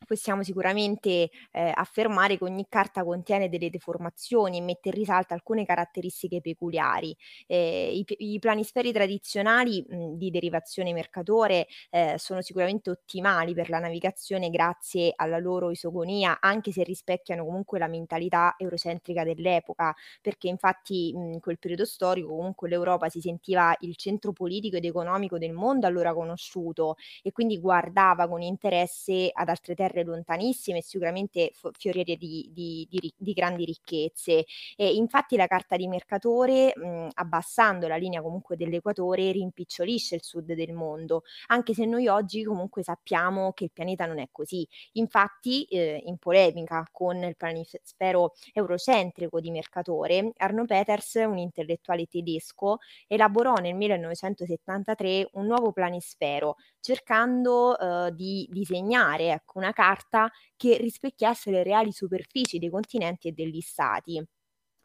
possiamo 0.07 0.42
sicuramente, 0.42 1.30
ehm, 1.52 1.73
affermare 1.75 2.37
che 2.38 2.45
ogni 2.45 2.66
carta 2.69 3.04
contiene 3.04 3.49
delle 3.49 3.71
deformazioni 3.71 4.59
e 4.59 4.61
mette 4.62 4.88
in 4.88 4.95
risalto 4.95 5.35
alcune 5.35 5.64
caratteristiche 5.64 6.40
peculiari. 6.40 7.16
Ehm, 7.47 7.92
i 7.95 8.04
i 8.35 8.38
planisferi 8.38 8.92
tradizionali, 8.92 9.85
mhmm, 9.88 10.16
di 10.16 10.30
derivazione 10.30 10.92
Mercatore, 10.92 11.66
ehm, 11.90 12.16
sono 12.16 12.40
sicuramente 12.42 12.90
ottimali 12.90 13.54
per 13.54 13.69
la 13.71 13.78
navigazione 13.78 14.50
grazie 14.50 15.12
alla 15.14 15.38
loro 15.38 15.71
isogonia, 15.71 16.38
anche 16.40 16.73
se 16.73 16.83
rispecchiano 16.83 17.45
comunque 17.45 17.78
la 17.78 17.88
mentalità 17.88 18.54
eurocentrica 18.59 19.25
dell'epoca, 19.25 19.95
perché 20.21 20.49
infatti, 20.49 21.12
mhmm, 21.14 21.33
in 21.35 21.40
quel 21.40 21.59
periodo 21.59 21.85
storico 21.85 22.28
comunque 22.35 22.69
l'Europa 22.69 23.09
si 23.09 23.21
sentiva 23.21 23.75
il 23.80 23.97
centro 23.97 24.33
politico 24.33 24.76
ed 24.76 24.85
economico 24.85 25.38
del 25.38 25.52
mondo 25.52 25.87
allora 25.87 26.12
conosciuto 26.14 26.97
e 27.23 27.33
quindi 27.33 27.59
guardava 27.59 28.28
con 28.28 28.42
interesse 28.42 29.30
ad 29.33 29.49
altre 29.49 29.75
terre 29.75 29.89
terre 29.90 30.04
lontanissime 30.04 30.78
e 30.78 30.82
sicuramente 30.82 31.50
f 31.54 31.70
fioriere 31.73 32.16
di 32.16 32.50
di 32.52 32.87
di 32.90 33.12
di 33.16 33.32
grandi 33.32 33.64
ricchezze. 33.64 34.44
E 34.76 34.94
infatti 34.94 35.37
la 35.37 35.47
carta 35.47 35.76
di 35.76 35.87
Mercatore, 35.88 36.73
mhmm, 36.76 37.09
abbassando 37.14 37.87
la 37.88 37.97
linea 37.97 38.23
comunque 38.23 38.56
dell'equatore, 38.56 39.32
rimpicciolisce 39.32 40.14
il 40.16 40.23
sud 40.23 40.52
del 40.52 40.73
mondo, 40.73 41.23
anche 41.49 41.75
se 41.75 41.85
noi 41.87 42.09
oggi 42.09 42.42
comunque 42.44 42.82
sappiamo 42.82 43.52
che 43.52 43.64
il 43.64 43.73
pianeta 43.73 44.06
non 44.06 44.18
è 44.18 44.28
così. 44.30 44.66
Infatti, 44.92 45.64
ehm, 45.70 46.00
in 46.04 46.18
polemica 46.18 46.85
con 46.90 47.23
il 47.23 47.37
planisfero 47.37 48.32
eurocentrico 48.52 49.40
di 49.40 49.50
Mercatore, 49.50 50.32
Arno 50.37 50.64
Peters, 50.64 51.14
un 51.26 51.38
intellettuale 51.38 52.06
tedesco, 52.06 52.78
elaborò 53.06 53.54
nel 53.54 53.75
1973 53.75 55.28
un 55.32 55.47
nuovo 55.47 55.73
planisfero, 55.73 56.56
cercando, 56.80 57.76
uhm, 57.78 58.08
di 58.10 58.46
disegnare, 58.50 59.32
ecco, 59.32 59.58
una 59.58 59.72
carta 59.72 60.30
che 60.56 60.76
rispecchiasse 60.78 61.50
le 61.50 61.62
reali 61.62 61.92
superfici 61.92 62.58
dei 62.58 62.70
continenti 62.70 63.28
e 63.28 63.32
degli 63.32 63.60
stati. 63.60 64.22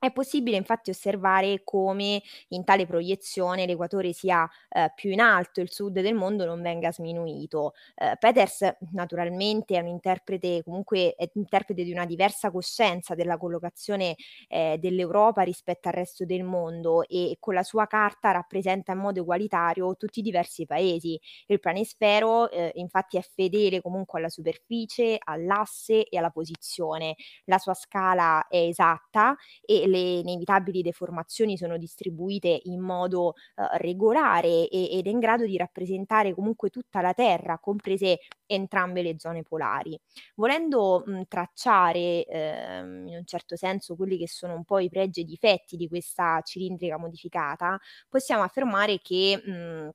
È 0.06 0.12
possibile 0.12 0.56
infatti 0.56 0.92
osservare 0.92 1.62
come 1.64 2.22
in 2.50 2.64
tale 2.64 2.86
proiezione 2.86 3.66
l'equatore 3.66 4.14
sia 4.14 4.48
eh, 4.70 4.92
più 4.94 5.10
in 5.10 5.20
alto 5.20 5.60
e 5.60 5.64
il 5.64 5.72
sud 5.72 6.00
del 6.00 6.14
mondo 6.14 6.46
non 6.46 6.62
venga 6.62 6.92
sminuito. 6.92 7.74
Eh, 7.96 8.16
Peters 8.20 8.76
naturalmente 8.92 9.76
è 9.76 9.80
un 9.80 9.88
interprete, 9.88 10.62
comunque 10.64 11.16
è 11.16 11.28
interprete 11.34 11.84
di 11.84 11.92
una 11.92 12.06
diversa 12.06 12.52
coscienza 12.52 13.16
della 13.16 13.40
collocazione 13.40 14.16
eh, 14.48 14.78
dell'Europa 14.80 15.42
rispetto 15.42 15.88
al 15.88 15.96
resto 15.96 16.24
del 16.24 16.44
mondo 16.44 17.02
e 17.08 17.38
con 17.40 17.56
la 17.56 17.64
sua 17.64 17.88
carta 17.88 18.30
rappresenta 18.30 18.92
in 18.92 19.00
modo 19.00 19.22
egualitario 19.22 19.96
tutti 19.96 20.20
i 20.20 20.22
diversi 20.22 20.68
paesi. 20.68 21.20
Il 21.48 21.60
planisfero 21.60 22.52
eh, 22.52 22.72
infatti 22.76 23.18
è 23.18 23.22
fedele 23.24 23.82
comunque 23.82 24.20
alla 24.20 24.30
superficie, 24.30 25.18
all'asse 25.20 26.04
e 26.08 26.16
alla 26.20 26.30
posizione. 26.30 27.16
La 27.46 27.58
sua 27.58 27.74
scala 27.74 28.48
è 28.48 28.58
esatta 28.58 29.36
e 29.66 29.88
le 29.98 30.20
inevitabili 30.20 30.82
deformazioni 30.82 31.58
sono 31.58 31.78
distribuite 31.78 32.60
in 32.64 32.82
modo, 32.82 33.34
uhm, 33.56 33.68
regolare 33.78 34.68
e 34.70 34.90
ed 34.98 35.08
è 35.08 35.10
in 35.10 35.20
grado 35.20 35.46
di 35.46 35.58
rappresentare 35.58 36.34
comunque 36.34 36.70
tutta 36.70 37.02
la 37.02 37.14
Terra, 37.14 37.60
comprese 37.60 38.20
entrambe 38.46 39.02
le 39.02 39.16
zone 39.18 39.44
polari. 39.44 40.00
Volendo, 40.36 41.04
mhmm, 41.06 41.24
tracciare, 41.28 42.26
ehm, 42.26 43.08
in 43.08 43.16
un 43.18 43.26
certo 43.26 43.56
senso 43.56 43.96
quelli 43.96 44.18
che 44.18 44.28
sono 44.28 44.54
un 44.56 44.64
po' 44.66 44.80
i 44.80 44.90
pregi 44.90 45.22
e 45.22 45.24
i 45.24 45.26
difetti 45.26 45.76
di 45.78 45.88
questa 45.88 46.42
cilindrica 46.42 46.98
modificata, 46.98 47.78
possiamo 48.10 48.44
affermare 48.44 49.00
che, 49.02 49.42
mhmm 49.46 49.90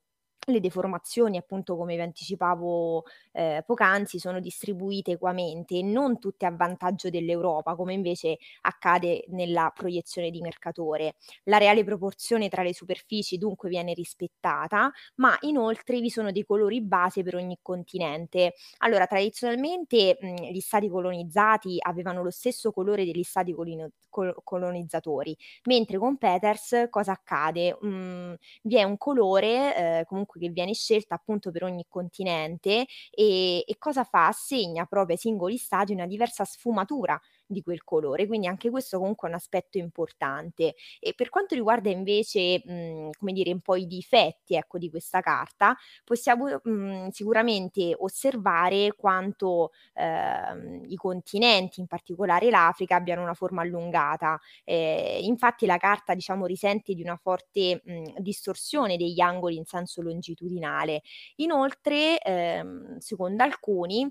le 0.50 0.60
deformazioni, 0.60 1.36
appunto, 1.38 1.76
come 1.76 1.96
vi 1.96 2.02
anticipavo, 2.02 3.04
ehm, 3.32 3.62
poc'anzi, 3.66 4.18
sono 4.18 4.40
distribuite 4.40 5.12
equamente 5.12 5.76
e 5.78 5.82
non 5.82 6.18
tutte 6.18 6.46
a 6.46 6.50
vantaggio 6.50 7.10
dell'Europa, 7.10 7.74
come 7.76 7.92
invece 7.94 8.38
accade 8.62 9.24
nella 9.28 9.72
proiezione 9.74 10.30
di 10.30 10.40
Mercatore. 10.40 11.14
La 11.44 11.58
reale 11.58 11.84
proporzione 11.84 12.48
tra 12.48 12.62
le 12.62 12.74
superfici 12.74 13.38
dunque 13.38 13.68
viene 13.68 13.92
rispettata, 13.94 14.90
ma 15.16 15.36
inoltre 15.40 16.00
vi 16.00 16.10
sono 16.10 16.32
dei 16.32 16.44
colori 16.44 16.80
base 16.82 17.22
per 17.22 17.34
ogni 17.36 17.58
continente. 17.62 18.54
Allora, 18.78 19.06
tradizionalmente, 19.06 20.18
mhmm, 20.20 20.34
gli 20.50 20.60
stati 20.60 20.88
colonizzati 20.88 21.76
avevano 21.80 22.22
lo 22.22 22.30
stesso 22.30 22.72
colore 22.72 23.04
degli 23.04 23.22
stati 23.22 23.52
colino 23.52 23.90
col 24.08 24.34
colonizzatori, 24.42 25.36
mentre 25.64 25.98
con 25.98 26.16
Peters 26.18 26.86
cosa 26.90 27.12
accade? 27.12 27.76
Mhmm, 27.80 28.34
vi 28.62 28.76
è 28.76 28.82
un 28.82 28.96
colore, 28.96 29.76
ehm, 29.76 30.04
comunque 30.04 30.39
che 30.40 30.48
viene 30.50 30.74
scelta 30.74 31.14
appunto 31.14 31.50
per 31.52 31.64
ogni 31.64 31.84
continente 31.88 32.86
e, 33.10 33.58
e 33.66 33.76
cosa 33.78 34.04
fa? 34.04 34.26
Assegna 34.28 34.86
proprio 34.86 35.14
ai 35.14 35.20
singoli 35.20 35.56
stati 35.58 35.92
una 35.92 36.06
diversa 36.06 36.44
sfumatura 36.44 37.20
di 37.52 37.62
quel 37.62 37.82
colore, 37.84 38.26
quindi 38.26 38.46
anche 38.46 38.70
questo 38.70 38.98
comunque 38.98 39.28
è 39.28 39.30
un 39.30 39.36
aspetto 39.36 39.78
importante. 39.78 40.74
E 41.00 41.14
per 41.14 41.28
quanto 41.28 41.54
riguarda 41.54 41.90
invece, 41.90 42.62
mhmm, 42.64 43.10
come 43.18 43.32
dire, 43.32 43.50
un 43.52 43.60
po' 43.60 43.76
i 43.76 43.86
difetti, 43.86 44.54
ecco, 44.56 44.78
di 44.78 44.90
questa 44.90 45.20
carta, 45.20 45.76
possiamo, 46.04 46.60
mhmm, 46.62 47.08
sicuramente 47.10 47.94
osservare 47.98 48.94
quanto, 48.96 49.72
ehm, 49.94 50.84
i 50.88 50.96
continenti, 50.96 51.80
in 51.80 51.86
particolare 51.86 52.50
l'Africa, 52.50 52.96
abbiano 52.96 53.22
una 53.22 53.34
forma 53.34 53.62
allungata. 53.62 54.38
Ehm, 54.64 55.24
infatti 55.24 55.66
la 55.66 55.76
carta, 55.78 56.14
diciamo, 56.14 56.46
risente 56.46 56.94
di 56.94 57.02
una 57.02 57.16
forte, 57.16 57.80
mhmm, 57.84 58.18
distorsione 58.18 58.96
degli 58.96 59.20
angoli 59.20 59.56
in 59.56 59.64
senso 59.64 60.02
longitudinale. 60.02 61.02
Inoltre, 61.36 62.18
ehm, 62.20 62.98
secondo 62.98 63.42
alcuni 63.42 64.10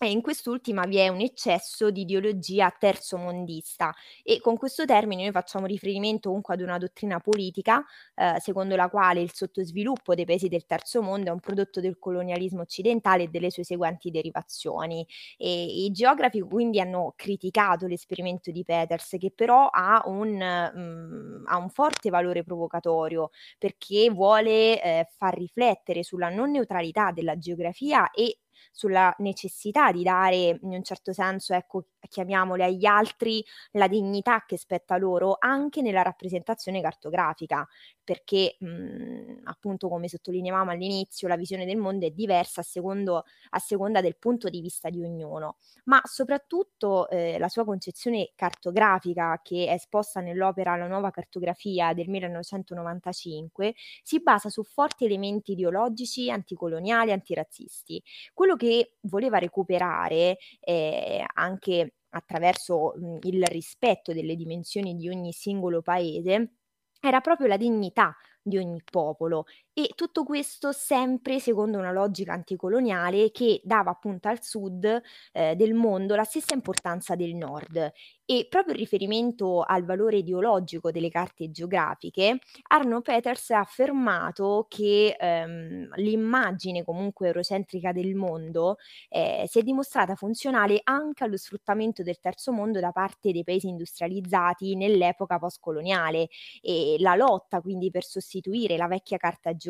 e 0.00 0.10
in 0.10 0.22
quest'ultima 0.22 0.84
vi 0.86 0.96
è 0.96 1.08
un 1.08 1.20
eccesso 1.20 1.90
di 1.90 2.00
ideologia 2.02 2.68
terzomondista 2.76 3.94
e 4.24 4.40
con 4.40 4.56
questo 4.56 4.84
termine 4.84 5.22
noi 5.22 5.30
facciamo 5.30 5.66
riferimento 5.66 6.28
comunque 6.28 6.54
ad 6.54 6.60
una 6.60 6.78
dottrina 6.78 7.20
politica 7.20 7.84
eh, 8.16 8.34
secondo 8.40 8.74
la 8.74 8.88
quale 8.88 9.20
il 9.20 9.32
sottosviluppo 9.32 10.14
dei 10.16 10.24
paesi 10.24 10.48
del 10.48 10.66
terzo 10.66 11.00
mondo 11.00 11.30
è 11.30 11.32
un 11.32 11.38
prodotto 11.38 11.80
del 11.80 11.98
colonialismo 11.98 12.62
occidentale 12.62 13.24
e 13.24 13.28
delle 13.28 13.50
sue 13.50 13.62
seguenti 13.64 14.10
derivazioni. 14.10 15.06
E 15.38 15.84
I 15.84 15.90
geografi 15.92 16.40
quindi 16.40 16.80
hanno 16.80 17.12
criticato 17.16 17.86
l'esperimento 17.86 18.50
di 18.50 18.64
Peters 18.64 19.16
che 19.18 19.32
però 19.34 19.68
ha 19.70 20.02
un, 20.06 20.32
mm, 20.76 21.46
ha 21.46 21.56
un 21.56 21.70
forte 21.70 22.10
valore 22.10 22.42
provocatorio 22.42 23.30
perché 23.58 24.10
vuole 24.10 24.82
eh, 24.82 25.08
far 25.16 25.34
riflettere 25.36 26.02
sulla 26.02 26.28
non 26.30 26.50
neutralità 26.50 27.12
della 27.12 27.38
geografia 27.38 28.10
e 28.10 28.38
sulla 28.72 29.14
necessità 29.18 29.92
di 29.92 30.02
dare 30.02 30.36
in 30.36 30.58
un 30.72 30.82
certo 30.82 31.12
senso, 31.12 31.54
ecco, 31.54 31.86
chiamiamole 32.08 32.64
agli 32.64 32.84
altri 32.86 33.42
la 33.72 33.88
dignità 33.88 34.44
che 34.46 34.58
spetta 34.58 34.96
loro 34.96 35.36
anche 35.38 35.80
nella 35.82 36.02
rappresentazione 36.02 36.80
cartografica, 36.80 37.66
perché 38.02 38.56
mh, 38.58 39.40
appunto 39.44 39.88
come 39.88 40.08
sottolineavamo 40.08 40.70
all'inizio 40.70 41.28
la 41.28 41.36
visione 41.36 41.64
del 41.64 41.76
mondo 41.78 42.06
è 42.06 42.10
diversa 42.10 42.60
a, 42.60 42.64
secondo, 42.64 43.24
a 43.50 43.58
seconda 43.58 44.00
del 44.00 44.16
punto 44.18 44.48
di 44.48 44.60
vista 44.60 44.90
di 44.90 45.02
ognuno, 45.02 45.56
ma 45.84 46.00
soprattutto 46.04 47.08
eh, 47.08 47.38
la 47.38 47.48
sua 47.48 47.64
concezione 47.64 48.32
cartografica 48.34 49.40
che 49.42 49.66
è 49.68 49.72
esposta 49.72 50.20
nell'opera 50.20 50.76
La 50.76 50.86
nuova 50.86 51.10
cartografia 51.10 51.92
del 51.94 52.08
1995 52.08 53.74
si 54.02 54.20
basa 54.20 54.48
su 54.50 54.62
forti 54.64 55.04
elementi 55.04 55.52
ideologici, 55.52 56.30
anticoloniali, 56.30 57.12
antirazzisti. 57.12 58.02
Quello 58.44 58.58
che 58.58 58.96
voleva 59.04 59.38
recuperare 59.38 60.36
eh, 60.60 61.24
anche 61.32 61.94
attraverso 62.10 62.92
mh, 62.94 63.20
il 63.22 63.42
rispetto 63.46 64.12
delle 64.12 64.36
dimensioni 64.36 64.94
di 64.96 65.08
ogni 65.08 65.32
singolo 65.32 65.80
paese 65.80 66.56
era 67.00 67.22
proprio 67.22 67.46
la 67.46 67.56
dignità 67.56 68.14
di 68.42 68.58
ogni 68.58 68.82
popolo 68.84 69.46
e 69.76 69.90
tutto 69.96 70.22
questo 70.22 70.70
sempre 70.70 71.40
secondo 71.40 71.78
una 71.78 71.90
logica 71.90 72.32
anticoloniale 72.32 73.32
che 73.32 73.60
dava 73.64 73.90
appunto 73.90 74.28
al 74.28 74.40
sud 74.40 75.02
eh, 75.32 75.56
del 75.56 75.74
mondo 75.74 76.14
la 76.14 76.22
stessa 76.22 76.54
importanza 76.54 77.16
del 77.16 77.34
nord. 77.34 77.92
E 78.26 78.46
proprio 78.48 78.72
in 78.72 78.78
riferimento 78.80 79.62
al 79.62 79.84
valore 79.84 80.18
ideologico 80.18 80.90
delle 80.90 81.10
carte 81.10 81.50
geografiche, 81.50 82.38
Arno 82.68 83.02
Peters 83.02 83.50
ha 83.50 83.58
affermato 83.58 84.66
che 84.68 85.16
ehm, 85.18 85.90
l'immagine 85.96 86.84
comunque 86.84 87.26
eurocentrica 87.26 87.92
del 87.92 88.14
mondo 88.14 88.76
eh, 89.08 89.44
si 89.48 89.58
è 89.58 89.62
dimostrata 89.62 90.14
funzionale 90.14 90.80
anche 90.84 91.24
allo 91.24 91.36
sfruttamento 91.36 92.02
del 92.02 92.20
terzo 92.20 92.52
mondo 92.52 92.80
da 92.80 92.92
parte 92.92 93.32
dei 93.32 93.44
paesi 93.44 93.66
industrializzati 93.68 94.76
nell'epoca 94.76 95.38
postcoloniale. 95.38 96.28
E 96.62 96.96
la 97.00 97.16
lotta 97.16 97.60
quindi 97.60 97.90
per 97.90 98.04
sostituire 98.04 98.76
la 98.76 98.86
vecchia 98.86 99.18
carta 99.18 99.50
geografica 99.50 99.63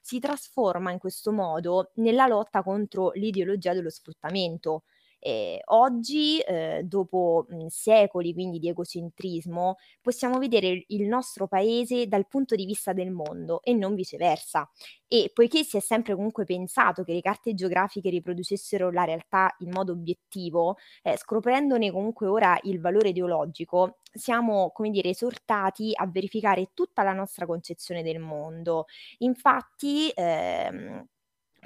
si 0.00 0.18
trasforma 0.18 0.90
in 0.90 0.98
questo 0.98 1.32
modo 1.32 1.92
nella 1.96 2.26
lotta 2.26 2.62
contro 2.62 3.10
l'ideologia 3.12 3.72
dello 3.72 3.90
sfruttamento 3.90 4.84
Eh, 5.24 5.60
oggi, 5.66 6.40
eh, 6.40 6.82
dopo 6.84 7.46
mh, 7.48 7.66
secoli 7.68 8.32
quindi 8.34 8.58
di 8.58 8.68
egocentrismo, 8.68 9.76
possiamo 10.00 10.38
vedere 10.38 10.84
il 10.88 11.06
nostro 11.06 11.46
paese 11.46 12.06
dal 12.08 12.26
punto 12.26 12.56
di 12.56 12.64
vista 12.66 12.92
del 12.92 13.10
mondo 13.12 13.62
e 13.62 13.72
non 13.72 13.94
viceversa. 13.94 14.68
E 15.06 15.30
poiché 15.32 15.62
si 15.62 15.76
è 15.76 15.80
sempre 15.80 16.14
comunque 16.14 16.44
pensato 16.44 17.04
che 17.04 17.12
le 17.12 17.20
carte 17.20 17.54
geografiche 17.54 18.08
riproducessero 18.10 18.90
la 18.90 19.04
realtà 19.04 19.54
in 19.58 19.70
modo 19.70 19.92
obiettivo, 19.92 20.76
eh, 21.02 21.16
scoprendone 21.18 21.90
comunque 21.92 22.26
ora 22.26 22.58
il 22.62 22.80
valore 22.80 23.10
ideologico, 23.10 23.98
siamo, 24.10 24.70
come 24.72 24.90
dire, 24.90 25.10
esortati 25.10 25.92
a 25.94 26.06
verificare 26.06 26.70
tutta 26.74 27.02
la 27.02 27.12
nostra 27.12 27.46
concezione 27.46 28.02
del 28.02 28.18
mondo. 28.18 28.86
Infatti, 29.18 30.10
ehm, 30.14 31.06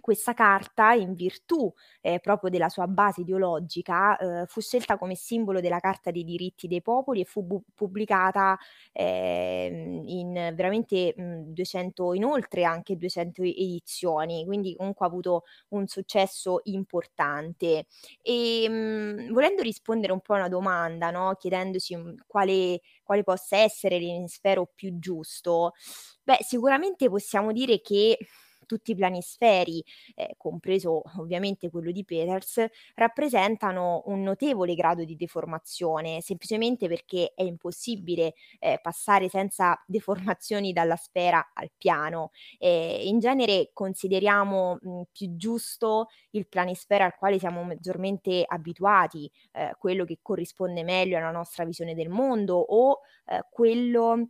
questa 0.06 0.34
carta, 0.34 0.92
in 0.92 1.14
virtù 1.14 1.72
eh, 2.00 2.20
proprio 2.20 2.48
della 2.48 2.68
sua 2.68 2.86
base 2.86 3.22
ideologica, 3.22 4.16
eh, 4.42 4.46
fu 4.46 4.60
scelta 4.60 4.96
come 4.96 5.16
simbolo 5.16 5.60
della 5.60 5.80
Carta 5.80 6.12
dei 6.12 6.22
diritti 6.22 6.68
dei 6.68 6.80
popoli 6.80 7.22
e 7.22 7.24
fu 7.24 7.42
bu- 7.42 7.62
pubblicata 7.74 8.56
eh, 8.92 10.02
in 10.06 10.52
veramente 10.54 11.12
mh, 11.16 11.52
200, 11.52 12.14
in 12.14 12.24
oltre 12.24 12.62
anche 12.64 12.96
200 12.96 13.42
edizioni, 13.42 14.44
quindi 14.44 14.76
comunque 14.76 15.04
ha 15.06 15.08
avuto 15.08 15.42
un 15.70 15.86
successo 15.88 16.60
importante. 16.64 17.86
E 18.22 18.68
mh, 18.68 19.32
volendo 19.32 19.62
rispondere 19.62 20.12
un 20.12 20.20
po' 20.20 20.34
a 20.34 20.36
una 20.38 20.48
domanda, 20.48 21.10
no? 21.10 21.34
chiedendoci 21.34 21.96
mh, 21.96 22.14
quale, 22.26 22.80
quale 23.02 23.22
possa 23.24 23.56
essere 23.56 23.98
l'emisfero 23.98 24.70
più 24.72 24.98
giusto, 24.98 25.72
beh, 26.22 26.38
sicuramente 26.40 27.08
possiamo 27.08 27.52
dire 27.52 27.80
che 27.80 28.18
tutti 28.66 28.90
i 28.92 28.94
planisferi, 28.94 29.82
eh, 30.14 30.34
compreso 30.36 31.02
ovviamente 31.18 31.70
quello 31.70 31.90
di 31.90 32.04
Peters, 32.04 32.64
rappresentano 32.94 34.02
un 34.06 34.22
notevole 34.22 34.74
grado 34.74 35.04
di 35.04 35.16
deformazione, 35.16 36.20
semplicemente 36.20 36.88
perché 36.88 37.32
è 37.34 37.42
impossibile 37.42 38.34
eh, 38.58 38.78
passare 38.82 39.28
senza 39.28 39.80
deformazioni 39.86 40.72
dalla 40.72 40.96
sfera 40.96 41.50
al 41.54 41.70
piano. 41.76 42.30
Eh, 42.58 43.02
in 43.06 43.18
genere 43.18 43.70
consideriamo 43.72 44.78
mh, 44.80 45.02
più 45.12 45.36
giusto 45.36 46.08
il 46.30 46.46
planisfera 46.48 47.04
al 47.04 47.14
quale 47.16 47.38
siamo 47.38 47.62
maggiormente 47.62 48.44
abituati, 48.46 49.30
eh, 49.52 49.74
quello 49.78 50.04
che 50.04 50.18
corrisponde 50.22 50.82
meglio 50.84 51.16
alla 51.18 51.30
nostra 51.30 51.64
visione 51.64 51.94
del 51.94 52.08
mondo 52.08 52.56
o 52.56 53.00
eh, 53.26 53.44
quello 53.50 54.28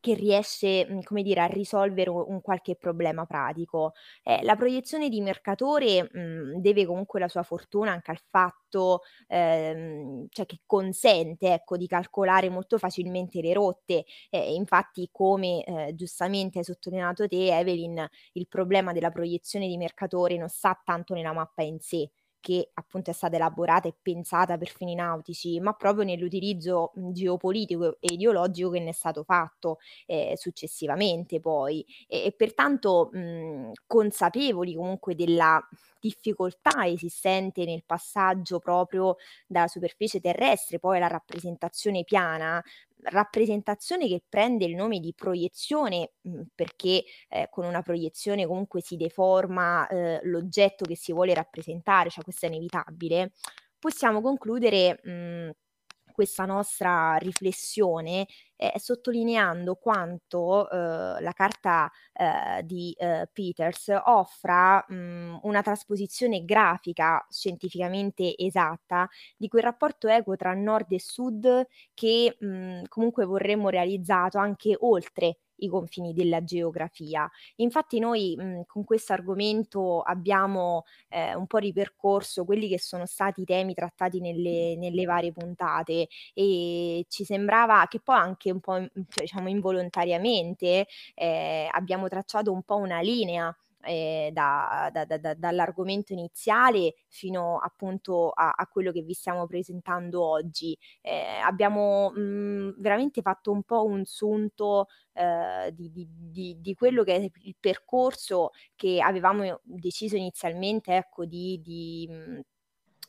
che 0.00 0.14
riesce, 0.14 0.86
mhmm, 0.88 1.02
come 1.02 1.22
dire, 1.22 1.40
a 1.40 1.46
risolvere 1.46 2.10
u 2.10 2.24
un 2.28 2.40
qualche 2.40 2.76
problema 2.76 3.24
pratico. 3.24 3.92
Eh, 4.22 4.42
la 4.42 4.54
proiezione 4.56 5.08
di 5.08 5.20
mercatore, 5.20 6.08
mhmm, 6.12 6.58
deve 6.60 6.84
comunque 6.86 7.20
la 7.20 7.28
sua 7.28 7.42
fortuna 7.42 7.92
anche 7.92 8.10
al 8.10 8.20
fatto, 8.28 9.02
ehm, 9.28 10.26
cioè 10.30 10.46
che 10.46 10.60
consente, 10.66 11.52
ecco, 11.54 11.76
di 11.76 11.86
calcolare 11.86 12.48
molto 12.50 12.78
facilmente 12.78 13.40
le 13.40 13.52
rotte. 13.52 14.04
Eh, 14.30 14.54
infatti 14.54 15.08
come, 15.12 15.64
ehm, 15.64 15.94
giustamente 15.94 16.58
hai 16.58 16.64
sottolineato 16.64 17.26
te 17.28 17.56
Evelyn, 17.58 18.06
il 18.32 18.48
problema 18.48 18.92
della 18.92 19.10
proiezione 19.10 19.66
di 19.66 19.76
mercatore 19.76 20.36
non 20.36 20.48
sta 20.48 20.78
tanto 20.84 21.14
nella 21.14 21.32
mappa 21.32 21.62
in 21.62 21.78
sé, 21.80 22.10
che 22.46 22.70
appunto 22.74 23.10
è 23.10 23.12
stata 23.12 23.34
elaborata 23.34 23.88
e 23.88 23.94
pensata 24.00 24.56
per 24.56 24.68
fini 24.68 24.94
nautici, 24.94 25.58
ma 25.58 25.72
proprio 25.72 26.04
nell'utilizzo 26.04 26.92
geopolitico 26.94 27.96
e 27.98 28.12
ideologico 28.12 28.70
che 28.70 28.78
ne 28.78 28.90
è 28.90 28.92
stato 28.92 29.24
fatto 29.24 29.78
eh, 30.06 30.34
successivamente 30.36 31.40
poi. 31.40 31.84
E, 32.06 32.26
e 32.26 32.32
pertanto 32.36 33.10
mh, 33.12 33.72
consapevoli 33.88 34.76
comunque 34.76 35.16
della 35.16 35.60
difficoltà 35.98 36.86
esistente 36.86 37.64
nel 37.64 37.82
passaggio 37.84 38.60
proprio 38.60 39.16
dalla 39.48 39.66
superficie 39.66 40.20
terrestre 40.20 40.78
poi 40.78 40.98
alla 40.98 41.08
rappresentazione 41.08 42.04
piana, 42.04 42.62
rappresentazione 43.10 44.06
che 44.08 44.22
prende 44.28 44.64
il 44.64 44.74
nome 44.74 45.00
di 45.00 45.12
proiezione 45.14 46.12
mh, 46.22 46.42
perché 46.54 47.04
eh, 47.28 47.48
con 47.50 47.64
una 47.64 47.82
proiezione 47.82 48.46
comunque 48.46 48.80
si 48.82 48.96
deforma 48.96 49.86
eh, 49.88 50.20
l'oggetto 50.24 50.84
che 50.84 50.96
si 50.96 51.12
vuole 51.12 51.34
rappresentare, 51.34 52.10
cioè 52.10 52.24
questo 52.24 52.46
è 52.46 52.48
inevitabile, 52.48 53.32
possiamo 53.78 54.20
concludere 54.20 55.00
mh, 55.02 55.50
questa 56.16 56.46
nostra 56.46 57.16
riflessione 57.18 58.26
eh, 58.56 58.72
sottolineando 58.78 59.76
quanto 59.76 60.68
eh, 60.70 61.20
la 61.20 61.32
carta 61.34 61.90
eh, 62.14 62.62
di 62.64 62.94
eh, 62.98 63.28
Peters 63.30 63.92
offra 64.06 64.82
mh, 64.88 65.40
una 65.42 65.60
trasposizione 65.60 66.42
grafica 66.44 67.24
scientificamente 67.28 68.34
esatta 68.36 69.06
di 69.36 69.48
quel 69.48 69.62
rapporto 69.62 70.08
equo 70.08 70.36
tra 70.36 70.54
nord 70.54 70.90
e 70.92 71.00
sud 71.00 71.66
che 71.92 72.34
mh, 72.40 72.84
comunque 72.88 73.26
vorremmo 73.26 73.68
realizzato 73.68 74.38
anche 74.38 74.74
oltre 74.80 75.36
i 75.58 75.68
confini 75.68 76.12
della 76.12 76.42
geografia. 76.44 77.28
Infatti 77.56 77.98
noi 77.98 78.34
mh, 78.36 78.62
con 78.66 78.84
questo 78.84 79.12
argomento 79.12 80.00
abbiamo 80.02 80.84
eh, 81.08 81.34
un 81.34 81.46
po' 81.46 81.58
ripercorso 81.58 82.44
quelli 82.44 82.68
che 82.68 82.78
sono 82.78 83.06
stati 83.06 83.42
i 83.42 83.44
temi 83.44 83.74
trattati 83.74 84.20
nelle, 84.20 84.76
nelle 84.76 85.04
varie 85.04 85.32
puntate 85.32 86.08
e 86.34 87.04
ci 87.08 87.24
sembrava 87.24 87.86
che 87.88 88.00
poi 88.00 88.16
anche 88.16 88.50
un 88.50 88.60
po' 88.60 88.74
cioè, 89.08 89.22
diciamo 89.22 89.48
involontariamente 89.48 90.86
eh, 91.14 91.68
abbiamo 91.70 92.08
tracciato 92.08 92.52
un 92.52 92.62
po' 92.62 92.76
una 92.76 93.00
linea 93.00 93.54
eh, 93.86 94.30
da, 94.32 94.90
da, 94.92 95.04
da, 95.04 95.34
dall'argomento 95.34 96.12
iniziale 96.12 96.94
fino 97.08 97.58
appunto 97.58 98.30
a, 98.30 98.50
a, 98.56 98.66
quello 98.66 98.92
che 98.92 99.02
vi 99.02 99.14
stiamo 99.14 99.46
presentando 99.46 100.22
oggi. 100.24 100.76
Eh, 101.00 101.38
abbiamo 101.42 102.10
mh, 102.10 102.20
mm, 102.20 102.70
veramente 102.78 103.22
fatto 103.22 103.52
un 103.52 103.62
po' 103.62 103.84
un 103.84 104.04
sunto 104.04 104.88
eh, 105.12 105.72
di, 105.74 105.90
di, 105.90 106.06
di, 106.10 106.56
di, 106.60 106.74
quello 106.74 107.02
che 107.04 107.16
è 107.16 107.30
il 107.42 107.56
percorso 107.58 108.50
che 108.74 109.00
avevamo 109.00 109.60
deciso 109.62 110.16
inizialmente 110.16 110.94
ecco, 110.96 111.24
di, 111.24 112.08
mm, 112.10 112.38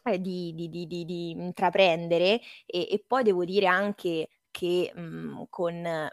eh, 0.04 0.22
di, 0.22 0.54
di, 0.56 0.70
di, 0.70 0.88
di, 1.06 1.32
intraprendere 1.32 2.40
e, 2.66 2.88
e, 2.90 3.04
poi 3.06 3.24
devo 3.24 3.44
dire 3.44 3.68
anche 3.68 4.30
che 4.52 4.92
mh, 4.96 5.02
mm, 5.02 5.42
con 5.50 6.10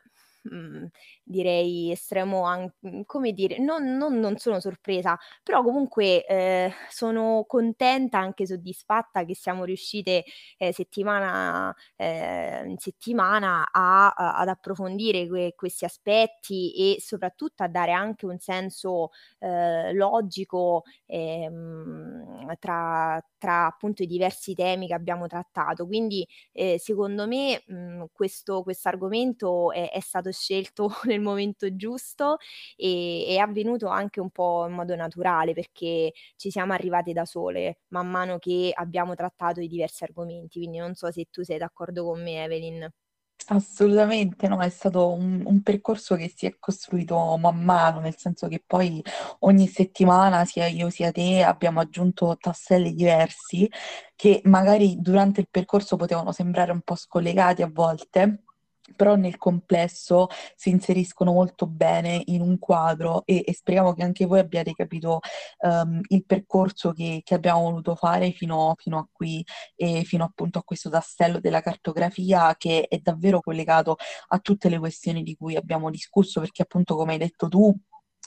mh, 0.51 0.87
direi 1.23 1.91
estremo, 1.91 2.45
an- 2.45 2.73
mhmm, 2.81 3.03
come 3.07 3.33
dire, 3.33 3.59
non, 3.59 3.97
non, 3.97 4.19
non, 4.19 4.37
sono 4.39 4.61
sorpresa, 4.61 5.19
però 5.43 5.63
comunque 5.63 6.25
eh, 6.27 6.73
sono 6.89 7.45
contenta, 7.47 8.19
anche 8.19 8.47
soddisfatta 8.47 9.25
che 9.25 9.35
siamo 9.35 9.65
riuscite 9.65 10.25
eh, 10.59 10.73
settimana 10.73 11.75
eh, 11.97 12.63
in 12.67 12.79
settimana 12.79 13.69
a, 13.71 14.09
a, 14.11 14.37
ad 14.39 14.49
approfondire 14.49 15.27
que- 15.29 15.55
questi 15.57 15.85
aspetti 15.85 16.73
e 16.97 17.01
soprattutto 17.01 17.63
a 17.63 17.69
dare 17.69 17.93
anche 17.93 18.27
un 18.27 18.39
senso 18.39 19.11
eh, 19.39 19.93
logico 19.95 20.85
ehm, 21.07 22.55
tra, 22.59 23.23
tra 23.39 23.67
appunto 23.67 24.03
i 24.03 24.07
diversi 24.07 24.55
temi 24.55 24.87
che 24.87 24.95
abbiamo 24.95 25.27
trattato. 25.27 25.87
Quindi 25.87 26.27
eh, 26.53 26.79
secondo 26.79 27.27
me 27.27 27.63
mh, 27.67 28.05
questo 28.13 28.65
argomento 28.89 29.73
è, 29.73 29.91
è 29.91 30.01
stato 30.01 30.29
scelto 30.35 30.91
nel 31.05 31.21
momento 31.21 31.75
giusto 31.77 32.37
e 32.77 33.25
è 33.29 33.37
avvenuto 33.39 33.89
anche 33.89 34.21
un 34.21 34.31
po' 34.31 34.67
in 34.69 34.75
modo 34.75 34.95
naturale 34.97 35.55
perché 35.55 36.13
ci 36.37 36.51
siamo 36.51 36.73
arrivate 36.75 37.13
da 37.13 37.25
sole 37.25 37.81
man 37.89 38.11
mano 38.11 38.39
che 38.39 38.71
abbiamo 38.75 39.15
trattato 39.15 39.61
i 39.61 39.69
diversi 39.69 40.05
argomenti, 40.05 40.59
quindi 40.61 40.79
non 40.79 40.95
so 40.95 41.11
se 41.11 41.27
tu 41.31 41.43
sei 41.43 41.59
d'accordo 41.59 42.05
con 42.05 42.23
me, 42.23 42.45
Evelyn. 42.45 42.91
Assolutamente 43.47 44.49
no, 44.49 44.63
è 44.63 44.71
stato 44.71 45.13
un, 45.13 45.43
un 45.45 45.63
percorso 45.63 46.15
che 46.17 46.33
si 46.35 46.47
è 46.47 46.57
costruito 46.59 47.37
man 47.37 47.63
mano, 47.63 48.01
nel 48.01 48.17
senso 48.17 48.49
che 48.49 48.63
poi 48.67 49.03
ogni 49.41 49.67
settimana, 49.69 50.47
sia 50.47 50.67
io 50.67 50.89
sia 50.89 51.13
te, 51.13 51.43
abbiamo 51.43 51.81
aggiunto 51.81 52.39
tasselli 52.41 52.95
diversi 52.95 53.71
che 54.17 54.41
magari 54.45 54.97
durante 54.99 55.41
il 55.41 55.49
percorso 55.51 55.97
potevano 55.97 56.33
sembrare 56.33 56.73
un 56.73 56.81
po' 56.81 56.95
scollegati 56.95 57.61
a 57.61 57.69
volte, 57.71 58.44
però 58.97 59.15
nel 59.17 59.37
complesso 59.39 60.29
si 60.55 60.71
inseriscono 60.71 61.33
molto 61.33 61.67
bene 61.67 62.23
in 62.27 62.41
un 62.43 62.59
quadro 62.59 63.23
e, 63.25 63.43
e 63.47 63.55
speriamo 63.55 63.95
che 63.95 64.03
anche 64.03 64.27
voi 64.27 64.41
abbiate 64.41 64.73
capito 64.73 65.21
um, 65.61 66.01
il 66.09 66.25
percorso 66.25 66.93
che, 66.93 67.23
che, 67.25 67.35
abbiamo 67.35 67.63
voluto 67.63 67.95
fare 67.95 68.31
fino, 68.33 68.75
fino, 68.77 68.99
a 68.99 69.09
qui 69.11 69.45
e 69.75 70.05
fino 70.05 70.25
appunto 70.25 70.59
a 70.59 70.63
questo 70.65 70.91
tassello 70.91 71.41
della 71.41 71.61
cartografia 71.61 72.55
che 72.57 72.87
è 72.89 72.99
davvero 72.99 73.41
collegato 73.41 73.97
a 74.29 74.39
tutte 74.39 74.69
le 74.69 74.79
questioni 74.79 75.23
di 75.23 75.37
cui 75.37 75.57
abbiamo 75.57 75.91
discusso 75.91 76.41
perché 76.41 76.63
appunto 76.63 76.95
come 76.97 77.13
hai 77.13 77.19
detto 77.19 77.49
tu 77.49 77.75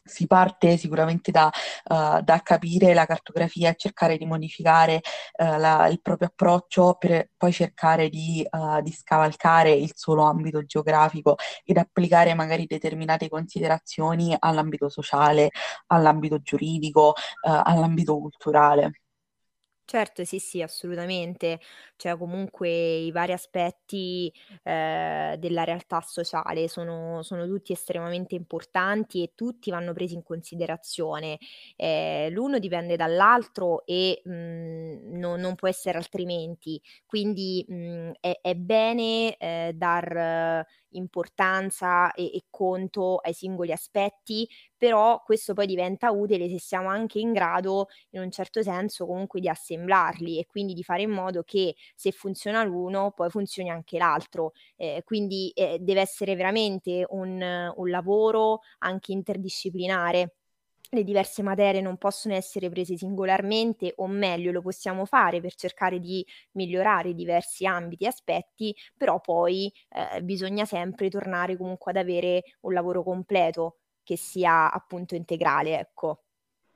si 0.07 0.27
parte 0.27 0.77
sicuramente 0.77 1.31
da, 1.31 1.51
uh, 1.89 2.21
da, 2.21 2.41
capire 2.43 2.93
la 2.93 3.05
cartografia 3.05 3.69
e 3.69 3.75
cercare 3.77 4.17
di 4.17 4.25
modificare 4.25 5.01
uh, 5.37 5.57
la, 5.57 5.87
il 5.87 6.01
proprio 6.01 6.27
approccio 6.27 6.95
per 6.97 7.29
poi 7.37 7.51
cercare 7.51 8.09
di, 8.09 8.45
uh, 8.49 8.81
di, 8.81 8.91
scavalcare 8.91 9.71
il 9.71 9.91
solo 9.95 10.23
ambito 10.23 10.63
geografico 10.65 11.35
ed 11.63 11.77
applicare 11.77 12.33
magari 12.33 12.65
determinate 12.65 13.29
considerazioni 13.29 14.35
all'ambito 14.37 14.89
sociale, 14.89 15.49
all'ambito 15.87 16.39
giuridico, 16.41 17.13
all'ambito 17.41 18.17
culturale. 18.17 18.91
Certo, 19.89 20.25
sì, 20.25 20.37
sì, 20.39 20.61
assolutamente. 20.61 21.61
Cioè, 21.95 22.17
comunque 22.17 22.67
i 22.69 23.09
vari 23.09 23.31
aspetti, 23.31 24.29
ehm, 24.63 25.35
della 25.35 25.63
realtà 25.63 26.01
sociale 26.01 26.67
sono 26.67 27.23
sono 27.23 27.45
tutti 27.47 27.71
estremamente 27.71 28.35
importanti 28.35 29.23
e 29.23 29.31
tutti 29.33 29.71
vanno 29.71 29.93
presi 29.93 30.13
in 30.15 30.23
considerazione. 30.23 31.37
Ehm, 31.77 32.33
l'uno 32.33 32.59
dipende 32.59 32.97
dall'altro 32.97 33.85
e, 33.85 34.21
mhmm, 34.25 35.17
no 35.19 35.37
non 35.37 35.55
può 35.55 35.69
essere 35.69 35.97
altrimenti. 35.97 36.81
Quindi, 37.05 37.65
mhmm, 37.65 38.11
è 38.19 38.39
è 38.41 38.55
bene, 38.55 39.37
ehm, 39.37 39.71
dar 39.71 40.65
importanza 40.91 42.11
e 42.13 42.25
e 42.33 42.43
conto 42.49 43.17
ai 43.17 43.33
singoli 43.33 43.71
aspetti, 43.71 44.47
però 44.75 45.21
questo 45.23 45.53
poi 45.53 45.65
diventa 45.65 46.11
utile 46.11 46.49
se 46.49 46.59
siamo 46.59 46.89
anche 46.89 47.19
in 47.19 47.31
grado, 47.33 47.87
in 48.11 48.21
un 48.21 48.31
certo 48.31 48.61
senso, 48.61 49.05
comunque 49.05 49.39
di 49.39 49.49
assemblarli 49.49 50.39
e 50.39 50.45
quindi 50.45 50.73
di 50.73 50.83
fare 50.83 51.01
in 51.03 51.11
modo 51.11 51.43
che 51.43 51.75
se 51.95 52.11
funziona 52.11 52.63
l'uno, 52.63 53.11
poi 53.11 53.29
funzioni 53.29 53.69
anche 53.69 53.97
l'altro. 53.97 54.51
Ehm, 54.77 55.01
quindi, 55.03 55.51
ehm, 55.55 55.77
deve 55.77 56.01
essere 56.01 56.35
veramente 56.35 57.05
un 57.09 57.35
un 57.75 57.89
lavoro 57.89 58.61
anche 58.79 59.11
interdisciplinare. 59.11 60.33
Le 60.89 61.03
diverse 61.03 61.41
materie 61.43 61.81
non 61.81 61.97
possono 61.97 62.33
essere 62.35 62.69
prese 62.69 62.97
singolarmente, 62.97 63.93
o 63.97 64.07
meglio 64.07 64.51
lo 64.51 64.61
possiamo 64.61 65.05
fare 65.05 65.39
per 65.41 65.53
cercare 65.55 65.99
di 65.99 66.25
migliorare 66.53 67.13
diversi 67.13 67.65
ambiti 67.65 68.03
e 68.05 68.07
aspetti, 68.07 68.75
però 68.95 69.19
poi, 69.21 69.71
ehm, 69.89 70.25
bisogna 70.25 70.65
sempre 70.65 71.09
tornare 71.09 71.57
comunque 71.57 71.91
ad 71.91 71.97
avere 71.97 72.43
un 72.61 72.73
lavoro 72.73 73.03
completo 73.03 73.77
che 74.03 74.17
sia 74.17 74.71
appunto 74.71 75.15
integrale, 75.15 75.79
ecco. 75.79 76.23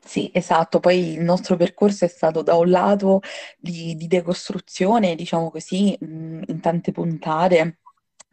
Sì, 0.04 0.30
esatto. 0.34 0.80
Poi 0.80 1.13
il 1.13 1.21
nostro 1.21 1.56
percorso 1.56 2.06
è 2.06 2.08
stato 2.08 2.41
da 2.41 2.56
un 2.56 2.69
lato 2.69 3.21
di, 3.58 3.95
di 3.95 4.08
decostruzione, 4.08 5.15
diciamo 5.15 5.50
così, 5.52 5.95
in 6.02 6.60
tante 6.62 6.91
puntate. 6.91 7.80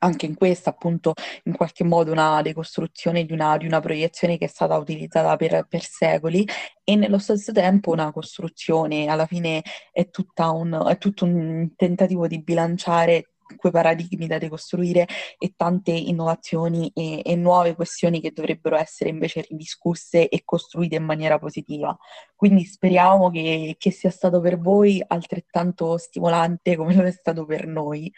Anche 0.01 0.27
in 0.27 0.35
questa, 0.37 0.71
appunto, 0.71 1.15
in 1.45 1.57
qualche 1.57 1.85
modo 1.85 2.13
una 2.13 2.41
decostruzione 2.43 3.25
di 3.25 3.33
una, 3.33 3.57
di 3.57 3.67
una 3.67 3.81
proiezione 3.81 4.39
che 4.39 4.45
è 4.45 4.49
stata 4.49 4.77
utilizzata 4.77 5.35
per, 5.37 5.67
per 5.69 5.83
secoli 5.83 6.47
e 6.85 6.95
nello 6.95 7.19
stesso 7.19 7.53
tempo 7.53 7.91
una 7.91 8.13
costruzione. 8.13 9.07
Alla 9.09 9.27
fine 9.27 9.63
è, 9.93 10.09
un, 10.37 10.85
è 10.89 10.99
tutto 10.99 11.25
un 11.25 11.71
tentativo 11.77 12.27
di 12.27 12.41
bilanciare 12.41 13.31
quei 13.57 13.73
paradigmi 13.73 14.27
da 14.27 14.39
decostruire 14.39 15.07
e 15.39 15.55
tante 15.57 15.91
innovazioni 15.91 16.91
e, 16.95 17.23
e, 17.25 17.37
nuove 17.37 17.75
questioni 17.75 18.21
che 18.21 18.33
dovrebbero 18.33 18.77
essere 18.77 19.11
invece 19.11 19.47
ridiscusse 19.49 20.29
e 20.29 20.43
costruite 20.45 20.97
in 20.97 21.05
maniera 21.05 21.39
positiva. 21.39 21.97
Quindi 22.35 22.65
speriamo 22.65 23.31
che, 23.31 23.77
che 23.79 23.91
sia 23.91 24.11
stato 24.11 24.41
per 24.41 24.59
voi 24.59 25.03
altrettanto 25.07 25.97
stimolante 25.99 26.77
come 26.77 26.95
lo 26.95 27.03
è 27.05 27.13
stato 27.13 27.45
per 27.45 27.67
noi. 27.67 28.13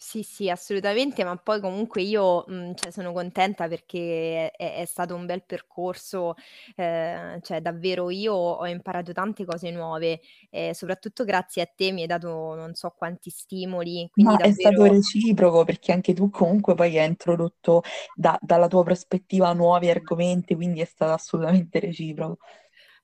Sì, 0.00 0.22
sì, 0.22 0.50
assolutamente, 0.50 1.24
ma 1.24 1.36
poi 1.38 1.58
comunque 1.58 2.02
io, 2.02 2.44
mhmm, 2.46 2.74
cioè 2.74 2.90
sono 2.92 3.12
contenta 3.14 3.66
perché 3.66 4.50
è 4.50 4.74
è 4.76 4.84
stato 4.84 5.14
un 5.14 5.24
bel 5.24 5.42
percorso, 5.44 6.34
ehm, 6.76 7.40
cioè 7.40 7.62
davvero 7.62 8.10
io 8.10 8.34
ho 8.34 8.66
imparato 8.66 9.12
tante 9.12 9.44
cose 9.46 9.70
nuove 9.70 10.20
e 10.50 10.74
soprattutto 10.74 11.24
grazie 11.24 11.62
a 11.62 11.66
te 11.66 11.92
mi 11.92 12.02
hai 12.02 12.06
dato 12.06 12.28
non 12.54 12.74
so 12.74 12.90
quanti 12.90 13.30
stimoli, 13.30 14.08
quindi 14.12 14.34
Ma 14.34 14.40
è 14.40 14.50
stato 14.50 14.84
reciproco 14.84 15.64
perché 15.64 15.92
anche 15.92 16.14
tu 16.14 16.30
comunque 16.30 16.74
poi 16.74 16.98
hai 16.98 17.06
introdotto 17.06 17.82
da- 18.14 18.38
dalla 18.40 18.66
tua 18.66 18.82
prospettiva 18.82 19.52
nuovi 19.52 19.90
argomenti, 19.90 20.54
quindi 20.54 20.80
è 20.80 20.86
stato 20.86 21.12
assolutamente 21.12 21.80
reciproco. 21.80 22.38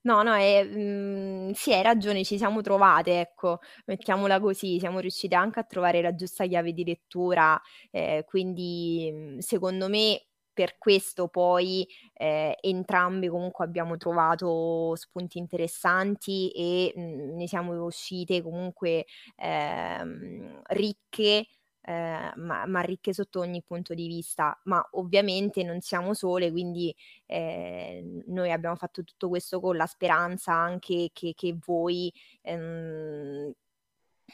No, 0.05 0.21
no, 0.21 0.35
ehm, 0.35 1.51
sì, 1.53 1.71
hai 1.71 1.81
ragione, 1.81 2.25
ci 2.25 2.37
siamo 2.37 2.59
trovate, 2.59 3.21
ecco, 3.21 3.59
mettiamola 3.85 4.41
così, 4.41 4.77
siamo 4.77 4.99
riuscite 4.99 5.33
anche 5.35 5.61
a 5.61 5.63
trovare 5.63 6.01
la 6.01 6.13
giusta 6.13 6.45
chiave 6.45 6.73
di 6.73 6.83
lettura, 6.83 7.57
ehm, 7.89 8.23
quindi, 8.25 9.09
mhmm, 9.13 9.37
secondo 9.39 9.87
me 9.87 10.25
per 10.51 10.77
questo 10.77 11.29
poi, 11.29 11.87
ehm, 12.15 12.51
entrambe 12.59 13.29
comunque 13.29 13.63
abbiamo 13.63 13.95
trovato 13.95 14.93
spunti 14.95 15.37
interessanti 15.37 16.49
e, 16.51 16.91
mhmm, 16.93 17.35
ne 17.37 17.47
siamo 17.47 17.81
uscite 17.85 18.41
comunque, 18.41 19.05
ehm, 19.37 20.63
ricche 20.67 21.45
ehm, 21.83 22.31
ma 22.37 22.65
ma 22.65 22.81
ricche 22.81 23.13
sotto 23.13 23.39
ogni 23.39 23.61
punto 23.63 23.93
di 23.93 24.07
vista. 24.07 24.59
Ma 24.65 24.85
ovviamente 24.93 25.63
non 25.63 25.81
siamo 25.81 26.13
sole, 26.13 26.51
quindi, 26.51 26.93
ehm, 27.27 28.23
noi 28.27 28.51
abbiamo 28.51 28.75
fatto 28.75 29.03
tutto 29.03 29.29
questo 29.29 29.59
con 29.59 29.75
la 29.77 29.85
speranza 29.87 30.53
anche 30.53 31.09
che 31.13 31.33
che 31.35 31.57
voi, 31.65 32.11
ehm, 32.41 33.51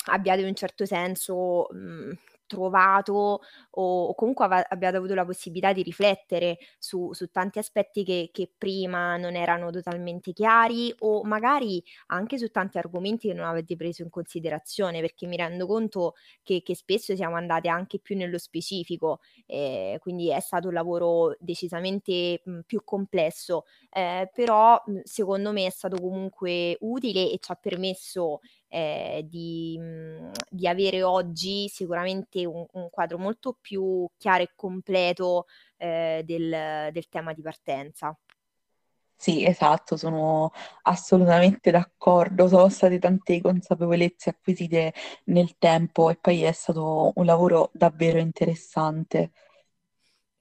abbiate 0.07 0.41
in 0.41 0.47
un 0.47 0.55
certo 0.55 0.85
senso, 0.85 1.67
mhmm, 1.71 2.13
trovato 2.49 3.41
o 3.71 4.15
comunque 4.15 4.45
ava 4.45 4.65
abbiate 4.67 4.97
avuto 4.97 5.13
la 5.15 5.25
possibilità 5.25 5.71
di 5.73 5.83
riflettere 5.83 6.57
su 6.79 7.13
su 7.13 7.29
tanti 7.31 7.59
aspetti 7.59 8.03
che 8.03 8.29
che 8.33 8.51
prima 8.57 9.15
non 9.17 9.35
erano 9.35 9.69
totalmente 9.71 10.33
chiari 10.33 10.93
o 10.99 11.23
magari 11.23 11.83
anche 12.07 12.38
su 12.39 12.49
tanti 12.49 12.77
argomenti 12.79 13.27
che 13.29 13.33
non 13.35 13.45
avete 13.45 13.75
preso 13.75 14.01
in 14.03 14.09
considerazione, 14.09 14.99
perché 15.01 15.27
mi 15.27 15.38
rendo 15.38 15.67
conto 15.67 16.15
che 16.43 16.62
che 16.63 16.75
spesso 16.75 17.15
siamo 17.15 17.35
andate 17.35 17.69
anche 17.69 17.99
più 17.99 18.15
nello 18.17 18.38
specifico, 18.39 19.19
ehm, 19.45 19.97
quindi 19.99 20.31
è 20.31 20.39
stato 20.39 20.67
un 20.69 20.73
lavoro 20.73 21.35
decisamente, 21.39 22.41
mhmm, 22.43 22.62
più 22.65 22.83
complesso, 22.83 23.65
ehm, 23.91 24.29
però, 24.33 24.81
mhmm, 24.85 25.01
secondo 25.03 25.51
me 25.51 25.65
è 25.67 25.69
stato 25.69 25.97
comunque 25.97 26.77
utile 26.81 27.31
e 27.31 27.38
ci 27.39 27.51
ha 27.51 27.55
permesso 27.55 28.39
ehm, 28.69 29.21
di 29.21 29.77
mhmm, 29.79 30.32
di 30.49 30.67
avere 30.67 31.03
oggi 31.03 31.67
sicuramente 31.69 32.45
un 32.45 32.65
un 32.73 32.89
quadro 32.89 33.17
molto 33.17 33.58
più 33.60 34.08
chiaro 34.17 34.43
e 34.43 34.51
completo, 34.55 35.45
ehm, 35.77 36.21
del 36.21 36.89
del 36.93 37.10
tema 37.10 37.34
di 37.34 37.41
partenza. 37.41 38.17
Sì, 39.21 39.43
esatto, 39.45 39.97
sono 39.97 40.51
assolutamente 40.84 41.71
d'accordo. 41.71 42.47
Sono 42.47 42.69
state 42.69 42.99
tante 42.99 43.41
consapevolezze 43.41 44.29
acquisite 44.29 44.93
nel 45.25 45.58
tempo 45.58 46.10
e 46.10 46.15
poi 46.15 46.43
è 46.43 46.51
stato 46.53 47.12
un 47.15 47.25
lavoro 47.25 47.69
davvero 47.73 48.17
interessante. 48.19 49.32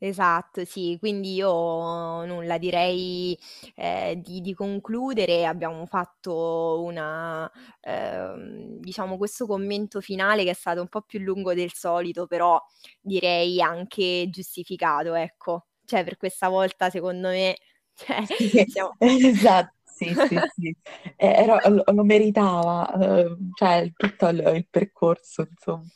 Esatto, 0.00 0.64
sì, 0.64 0.96
quindi 1.00 1.34
io 1.34 2.24
nulla, 2.24 2.56
direi, 2.56 3.37
ehm, 3.74 4.14
di 4.22 4.40
di 4.40 4.54
concludere. 4.54 5.44
Abbiamo 5.44 5.87
fatto 5.87 6.82
una 6.84 7.50
ehm, 7.80 8.78
diciamo 8.78 9.16
questo 9.16 9.46
commento 9.46 10.00
finale 10.00 10.44
che 10.44 10.50
è 10.50 10.54
stato 10.54 10.80
un 10.80 10.87
po' 10.88 11.02
più 11.02 11.18
lungo 11.18 11.52
del 11.52 11.72
solito, 11.72 12.26
però 12.28 12.62
direi 13.00 13.61
anche 13.61 14.28
giustificato, 14.30 15.14
ecco. 15.14 15.66
Cioè 15.84 16.04
per 16.04 16.16
questa 16.16 16.48
volta 16.48 16.90
secondo 16.90 17.28
me, 17.28 17.56
cioè 17.94 18.22
Sì, 18.24 18.64
siamo 18.68 18.94
esatto, 18.98 19.74
sì, 19.84 20.14
sì, 20.14 20.40
sì. 20.54 20.76
Eh, 21.16 21.26
era- 21.42 21.61
lo, 21.68 21.82
lo 21.87 22.04
meritava, 22.04 22.88
eh, 23.20 23.37
cioè 23.54 23.92
tutto 23.96 24.28
il, 24.28 24.38
il 24.54 24.66
percorso, 24.70 25.42
insomma. 25.50 25.87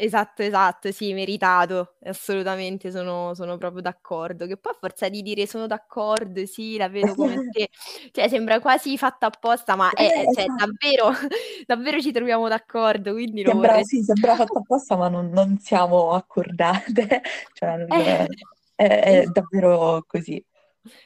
Esatto, 0.00 0.42
esatto, 0.42 0.92
sì, 0.92 1.12
meritato, 1.12 1.96
assolutamente 2.04 2.90
sono 2.92 3.34
sono 3.34 3.58
proprio 3.58 3.82
d'accordo. 3.82 4.46
Che 4.46 4.56
poi 4.56 4.72
a 4.72 4.76
forza 4.78 5.08
di 5.08 5.22
dire: 5.22 5.44
"Sono 5.46 5.66
d'accordo, 5.66 6.46
sì, 6.46 6.76
la 6.76 6.88
vedo 6.88 7.16
come 7.16 7.42
te", 7.50 7.68
cioè 8.12 8.28
sembra 8.28 8.60
quasi 8.60 8.96
fatto 8.96 9.26
apposta, 9.26 9.74
ma 9.74 9.92
è 9.94 10.06
Eh, 10.06 10.30
cioè 10.30 10.46
esatto. 10.46 10.54
davvero 10.54 11.10
davvero 11.66 12.00
ci 12.00 12.12
troviamo 12.12 12.46
d'accordo, 12.48 13.12
quindi 13.12 13.42
lo 13.42 13.54
Sembra, 13.54 13.54
vorrei 13.54 13.84
sì, 13.84 14.02
sembra 14.02 14.34
fatto 14.36 14.58
apposta, 14.58 14.96
ma 14.96 15.08
non, 15.08 15.30
non 15.30 15.58
siamo 15.58 16.10
accordate, 16.12 17.22
cioè 17.54 17.76
eh, 17.88 18.26
è, 18.74 18.86
è 19.22 19.26
davvero 19.28 20.04
così. 20.06 20.44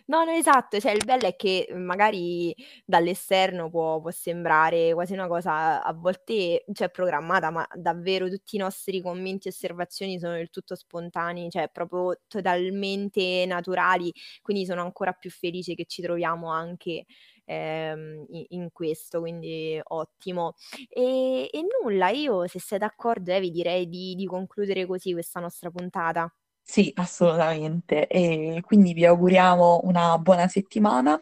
No, 0.07 0.25
no, 0.25 0.33
esatto, 0.33 0.79
cioè 0.81 0.93
il 0.93 1.05
bello 1.05 1.27
è 1.27 1.37
che, 1.37 1.67
mhmm, 1.71 1.83
magari 1.83 2.55
dall'esterno 2.85 3.71
può 3.71 4.01
può 4.01 4.11
sembrare 4.11 4.93
quasi 4.95 5.13
una 5.13 5.27
cosa 5.29 5.83
a 5.83 5.93
volte, 5.93 6.65
cioè 6.73 6.91
programmata, 6.91 7.51
ma 7.51 7.67
davvero 7.75 8.29
tutti 8.29 8.57
i 8.57 8.59
nostri 8.59 9.01
commenti 9.01 9.49
e 9.49 9.51
osservazioni 9.51 10.19
sono 10.19 10.35
del 10.35 10.51
tutto 10.51 10.75
spontanei, 10.75 11.51
cioè 11.51 11.69
proprio 11.71 12.21
totalmente 12.29 13.45
naturali, 13.47 14.13
quindi 14.43 14.65
sono 14.67 14.83
ancora 14.83 15.13
più 15.13 15.31
felice 15.31 15.75
che 15.75 15.85
ci 15.87 16.03
troviamo 16.03 16.51
anche, 16.51 17.05
ehm, 17.45 18.25
in 18.49 18.69
questo, 18.73 19.21
quindi 19.21 19.81
ottimo. 19.83 20.55
E 20.89 21.49
e 21.53 21.61
nulla, 21.83 22.09
io 22.11 22.47
se 22.47 22.61
sei 22.61 22.79
d'accordo 22.79 23.33
Evi 23.33 23.51
direi 23.51 23.89
di 23.89 24.15
di 24.15 24.27
concludere 24.27 24.87
così 24.87 25.13
questa 25.13 25.41
nostra 25.41 25.71
puntata. 25.71 26.33
Sì, 26.67 26.91
assolutamente. 26.97 28.07
E 28.07 28.61
quindi 28.65 28.93
vi 28.95 29.05
auguriamo 29.05 29.81
una 29.85 30.17
buona 30.19 30.49
settimana. 30.49 31.21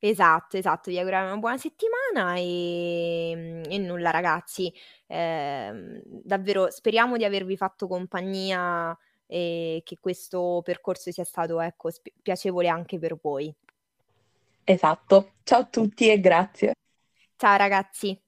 Esatto, 0.00 0.56
esatto. 0.56 0.90
Vi 0.90 0.98
auguriamo 0.98 1.26
una 1.26 1.36
buona 1.38 1.58
settimana, 1.58 2.36
ehm, 2.38 3.62
e 3.68 3.78
nulla 3.78 4.10
ragazzi, 4.10 4.72
ehm, 5.08 6.00
davvero 6.04 6.70
speriamo 6.70 7.16
di 7.16 7.24
avervi 7.24 7.56
fatto 7.56 7.88
compagnia 7.88 8.96
e 9.26 9.82
che 9.84 9.98
questo 10.00 10.60
percorso 10.64 11.10
sia 11.10 11.24
stato, 11.24 11.60
ecco, 11.60 11.90
piacevole 12.22 12.68
anche 12.68 12.98
per 12.98 13.18
voi. 13.20 13.52
Esatto. 14.64 15.32
Ciao 15.42 15.60
a 15.60 15.64
tutti 15.66 16.08
e 16.10 16.20
grazie. 16.20 16.74
Ciao 17.38 17.56
ragazzi. 17.56 18.20